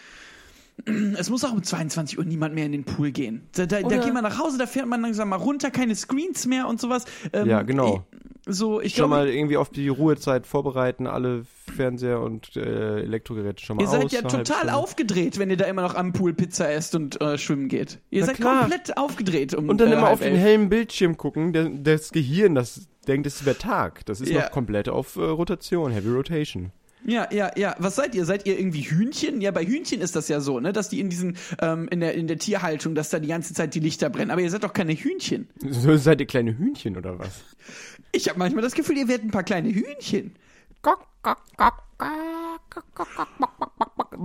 Es 1.18 1.28
muss 1.28 1.44
auch 1.44 1.52
um 1.52 1.62
22 1.62 2.18
Uhr 2.18 2.24
niemand 2.24 2.54
mehr 2.54 2.64
in 2.66 2.72
den 2.72 2.84
Pool 2.84 3.12
gehen. 3.12 3.42
Da, 3.52 3.66
da, 3.66 3.82
da 3.82 3.96
geht 3.98 4.14
man 4.14 4.22
nach 4.22 4.38
Hause, 4.38 4.56
da 4.58 4.66
fährt 4.66 4.86
man 4.86 5.02
langsam 5.02 5.28
mal 5.28 5.36
runter, 5.36 5.70
keine 5.70 5.94
Screens 5.94 6.46
mehr 6.46 6.66
und 6.66 6.80
sowas. 6.80 7.04
Ähm, 7.32 7.46
Ja, 7.48 7.62
genau. 7.62 8.06
Ich, 8.46 8.56
so, 8.56 8.80
ich 8.80 8.94
Schon 8.94 9.08
glaube, 9.10 9.24
mal 9.24 9.28
irgendwie 9.28 9.56
auf 9.58 9.68
die 9.68 9.88
Ruhezeit 9.88 10.46
vorbereiten, 10.46 11.06
alle 11.06 11.44
Fernseher 11.72 12.20
und 12.20 12.56
äh, 12.56 13.00
Elektrogeräte 13.02 13.64
schon 13.64 13.76
mal 13.76 13.82
Ihr 13.82 13.88
seid 13.88 14.04
aus. 14.04 14.12
ja 14.12 14.20
eine 14.20 14.28
halbe 14.30 14.44
total 14.44 14.58
Stunde. 14.58 14.74
aufgedreht, 14.76 15.38
wenn 15.38 15.50
ihr 15.50 15.56
da 15.56 15.64
immer 15.64 15.82
noch 15.82 15.94
am 15.94 16.12
Pool 16.12 16.32
Pizza 16.34 16.70
esst 16.72 16.94
und 16.94 17.20
äh, 17.20 17.38
schwimmen 17.38 17.68
geht. 17.68 17.98
Ihr 18.10 18.20
Na 18.20 18.26
seid 18.26 18.36
klar. 18.36 18.60
komplett 18.60 18.96
aufgedreht. 18.96 19.54
Um, 19.54 19.68
Und 19.68 19.80
dann 19.80 19.90
äh, 19.90 19.94
immer 19.94 20.10
auf 20.10 20.20
den 20.20 20.36
hellen 20.36 20.68
Bildschirm 20.68 21.16
gucken. 21.16 21.52
Der, 21.52 21.64
das 21.70 22.12
Gehirn, 22.12 22.54
das 22.54 22.86
denkt, 23.08 23.26
es 23.26 23.44
wäre 23.44 23.58
Tag. 23.58 24.06
Das 24.06 24.20
ist 24.20 24.30
Ja. 24.30 24.42
noch 24.42 24.50
komplett 24.52 24.88
auf 24.88 25.16
äh, 25.16 25.20
Rotation, 25.22 25.90
Heavy 25.90 26.10
Rotation. 26.10 26.70
Ja, 27.04 27.26
ja, 27.32 27.50
ja. 27.56 27.74
Was 27.80 27.96
seid 27.96 28.14
ihr? 28.14 28.24
Seid 28.24 28.46
ihr 28.46 28.56
irgendwie 28.56 28.82
Hühnchen? 28.82 29.40
Ja, 29.40 29.50
bei 29.50 29.64
Hühnchen 29.66 30.00
ist 30.00 30.14
das 30.14 30.28
ja 30.28 30.38
so, 30.38 30.60
ne, 30.60 30.72
dass 30.72 30.88
die 30.88 31.00
in 31.00 31.10
diesen 31.10 31.36
ähm, 31.60 31.88
in 31.90 31.98
der 31.98 32.14
in 32.14 32.28
der 32.28 32.38
Tierhaltung, 32.38 32.94
dass 32.94 33.10
da 33.10 33.18
die 33.18 33.26
ganze 33.26 33.54
Zeit 33.54 33.74
die 33.74 33.80
Lichter 33.80 34.08
brennen. 34.08 34.30
Aber 34.30 34.40
ihr 34.40 34.48
seid 34.50 34.62
doch 34.62 34.72
keine 34.72 34.92
Hühnchen. 34.92 35.48
So 35.68 35.96
seid 35.96 36.20
ihr 36.20 36.28
kleine 36.28 36.56
Hühnchen 36.56 36.96
oder 36.96 37.18
was? 37.18 37.42
Ich 38.12 38.28
habe 38.28 38.38
manchmal 38.38 38.62
das 38.62 38.74
Gefühl, 38.74 38.98
ihr 38.98 39.08
werdet 39.08 39.24
ein 39.26 39.32
paar 39.32 39.42
kleine 39.42 39.70
Hühnchen. 39.74 40.36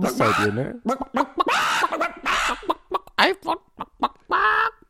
Das 0.00 0.16
seid 0.16 0.34
ihr, 0.46 0.52
ne? 0.52 0.80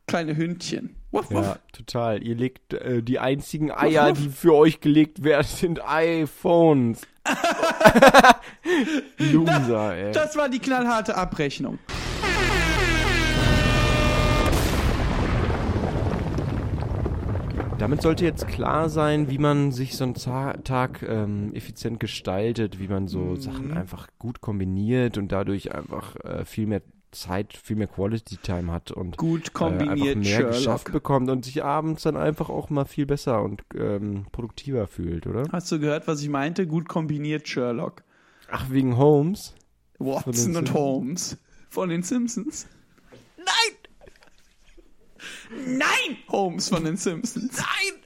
Kleine 0.06 0.36
Hündchen. 0.36 0.96
Wuff, 1.10 1.30
wuff. 1.30 1.44
Ja, 1.44 1.56
total. 1.72 2.22
Ihr 2.22 2.34
legt 2.34 2.74
äh, 2.74 3.02
die 3.02 3.18
einzigen 3.18 3.70
Eier, 3.70 4.12
die 4.12 4.28
für 4.28 4.54
euch 4.54 4.80
gelegt 4.80 5.22
werden, 5.22 5.46
sind 5.46 5.82
iPhones. 5.86 7.02
Loser, 9.18 9.96
ey. 9.96 10.12
Das 10.12 10.36
war 10.36 10.48
die 10.48 10.58
knallharte 10.58 11.16
Abrechnung. 11.16 11.78
Damit 17.78 18.02
sollte 18.02 18.24
jetzt 18.24 18.48
klar 18.48 18.88
sein, 18.88 19.30
wie 19.30 19.38
man 19.38 19.70
sich 19.70 19.96
so 19.96 20.04
einen 20.04 20.14
Tag 20.14 21.02
ähm, 21.02 21.54
effizient 21.54 22.00
gestaltet, 22.00 22.80
wie 22.80 22.88
man 22.88 23.06
so 23.06 23.18
Mhm. 23.20 23.40
Sachen 23.40 23.72
einfach 23.72 24.08
gut 24.18 24.40
kombiniert 24.40 25.16
und 25.16 25.30
dadurch 25.30 25.72
einfach 25.74 26.16
äh, 26.24 26.44
viel 26.44 26.66
mehr 26.66 26.82
Zeit, 27.12 27.56
viel 27.56 27.76
mehr 27.76 27.86
Quality 27.86 28.36
Time 28.38 28.70
hat 28.72 28.90
und 28.90 29.16
Gut 29.16 29.48
äh, 29.48 29.50
kombiniert, 29.52 29.90
einfach 29.90 30.14
mehr 30.16 30.24
Sherlock. 30.24 30.50
geschafft 30.52 30.92
bekommt 30.92 31.30
und 31.30 31.44
sich 31.44 31.64
abends 31.64 32.02
dann 32.02 32.16
einfach 32.16 32.50
auch 32.50 32.68
mal 32.68 32.84
viel 32.84 33.06
besser 33.06 33.42
und 33.42 33.62
ähm, 33.76 34.26
produktiver 34.32 34.86
fühlt, 34.88 35.26
oder? 35.26 35.44
Hast 35.52 35.70
du 35.72 35.78
gehört, 35.78 36.06
was 36.08 36.20
ich 36.20 36.28
meinte? 36.28 36.66
Gut 36.66 36.88
kombiniert, 36.88 37.48
Sherlock. 37.48 38.02
Ach, 38.50 38.68
wegen 38.70 38.96
Holmes? 38.96 39.54
Watson 39.98 40.26
und 40.26 40.34
Simpsons. 40.36 40.72
Holmes. 40.74 41.38
Von 41.70 41.88
den 41.90 42.02
Simpsons. 42.02 42.66
Nein! 43.36 43.76
Nein! 45.66 46.16
Holmes 46.28 46.68
von 46.68 46.84
den 46.84 46.96
Simpsons. 46.96 47.56
Nein! 47.56 48.02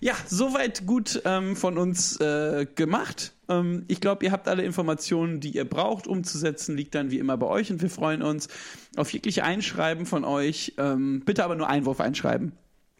Ja, 0.00 0.14
soweit 0.26 0.84
gut 0.84 1.22
ähm, 1.24 1.54
von 1.54 1.78
uns 1.78 2.20
äh, 2.20 2.66
gemacht. 2.74 3.34
Ähm, 3.48 3.84
ich 3.86 4.00
glaube, 4.00 4.24
ihr 4.24 4.32
habt 4.32 4.48
alle 4.48 4.64
Informationen, 4.64 5.38
die 5.38 5.50
ihr 5.50 5.64
braucht, 5.64 6.08
umzusetzen, 6.08 6.76
liegt 6.76 6.96
dann 6.96 7.12
wie 7.12 7.18
immer 7.20 7.36
bei 7.36 7.46
euch 7.46 7.70
und 7.70 7.80
wir 7.82 7.88
freuen 7.90 8.20
uns 8.20 8.48
auf 8.96 9.12
jegliche 9.12 9.44
Einschreiben 9.44 10.04
von 10.04 10.24
euch. 10.24 10.74
Ähm, 10.76 11.22
bitte 11.24 11.44
aber 11.44 11.54
nur 11.54 11.68
Einwurf 11.68 12.00
einschreiben, 12.00 12.50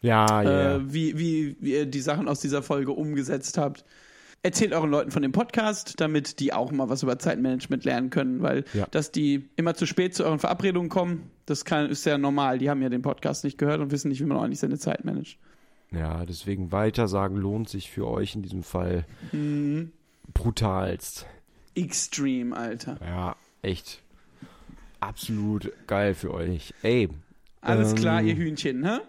Ja, 0.01 0.43
ja. 0.43 0.75
äh, 0.77 0.93
wie, 0.93 1.19
wie, 1.19 1.57
wie 1.59 1.73
ihr 1.73 1.85
die 1.85 1.99
Sachen 1.99 2.29
aus 2.29 2.39
dieser 2.39 2.63
Folge 2.63 2.93
umgesetzt 2.93 3.57
habt. 3.57 3.83
Erzählt 4.45 4.73
euren 4.73 4.89
Leuten 4.91 5.09
von 5.11 5.21
dem 5.21 5.31
Podcast, 5.31 6.01
damit 6.01 6.39
die 6.41 6.51
auch 6.51 6.71
mal 6.73 6.89
was 6.89 7.01
über 7.01 7.17
Zeitmanagement 7.17 7.85
lernen 7.85 8.09
können, 8.09 8.41
weil 8.41 8.65
Ja. 8.73 8.85
dass 8.91 9.11
die 9.11 9.47
immer 9.55 9.73
zu 9.73 9.85
spät 9.85 10.13
zu 10.15 10.25
euren 10.25 10.37
Verabredungen 10.39 10.89
kommen, 10.89 11.31
das 11.45 11.63
kann, 11.63 11.89
ist 11.89 12.05
ja 12.05 12.17
normal. 12.17 12.57
Die 12.57 12.69
haben 12.69 12.81
ja 12.81 12.89
den 12.89 13.01
Podcast 13.01 13.45
nicht 13.45 13.57
gehört 13.57 13.79
und 13.79 13.91
wissen 13.91 14.09
nicht, 14.09 14.19
wie 14.19 14.25
man 14.25 14.37
ordentlich 14.37 14.59
seine 14.59 14.77
Zeit 14.77 15.05
managt. 15.05 15.37
Ja, 15.91 16.25
deswegen 16.25 16.71
weitersagen 16.73 17.37
lohnt 17.37 17.69
sich 17.69 17.89
für 17.89 18.05
euch 18.07 18.35
in 18.35 18.41
diesem 18.41 18.63
Fall 18.63 19.05
Mhm. 19.31 19.91
brutalst. 20.33 21.25
Extreme, 21.75 22.55
Alter. 22.55 22.97
Ja, 23.01 23.35
echt. 23.61 24.01
Absolut 24.99 25.71
geil 25.87 26.15
für 26.15 26.33
euch. 26.33 26.73
Ey, 26.83 27.09
Alles 27.61 27.91
Ähm, 27.91 27.95
klar, 27.95 28.21
ihr 28.21 28.35
Hühnchen, 28.35 28.81
ne? 28.81 29.01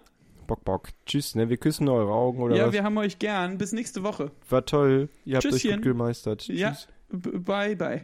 Bock, 0.46 0.64
Bock. 0.64 0.88
Tschüss, 1.06 1.34
ne? 1.34 1.48
Wir 1.48 1.56
küssen 1.56 1.88
eure 1.88 2.12
Augen 2.12 2.40
oder 2.42 2.56
Ja, 2.56 2.66
was? 2.66 2.72
wir 2.72 2.82
haben 2.84 2.96
euch 2.98 3.18
gern. 3.18 3.58
Bis 3.58 3.72
nächste 3.72 4.02
Woche. 4.02 4.30
War 4.48 4.64
toll. 4.64 5.08
Ihr 5.24 5.36
habt 5.36 5.46
euch 5.46 5.52
Tschüsschen. 5.52 5.76
gut 5.76 5.82
gemeistert. 5.84 6.46
Ja. 6.48 6.72
Tschüss. 6.72 6.88
B 7.10 7.30
bye, 7.38 7.76
bye. 7.76 8.02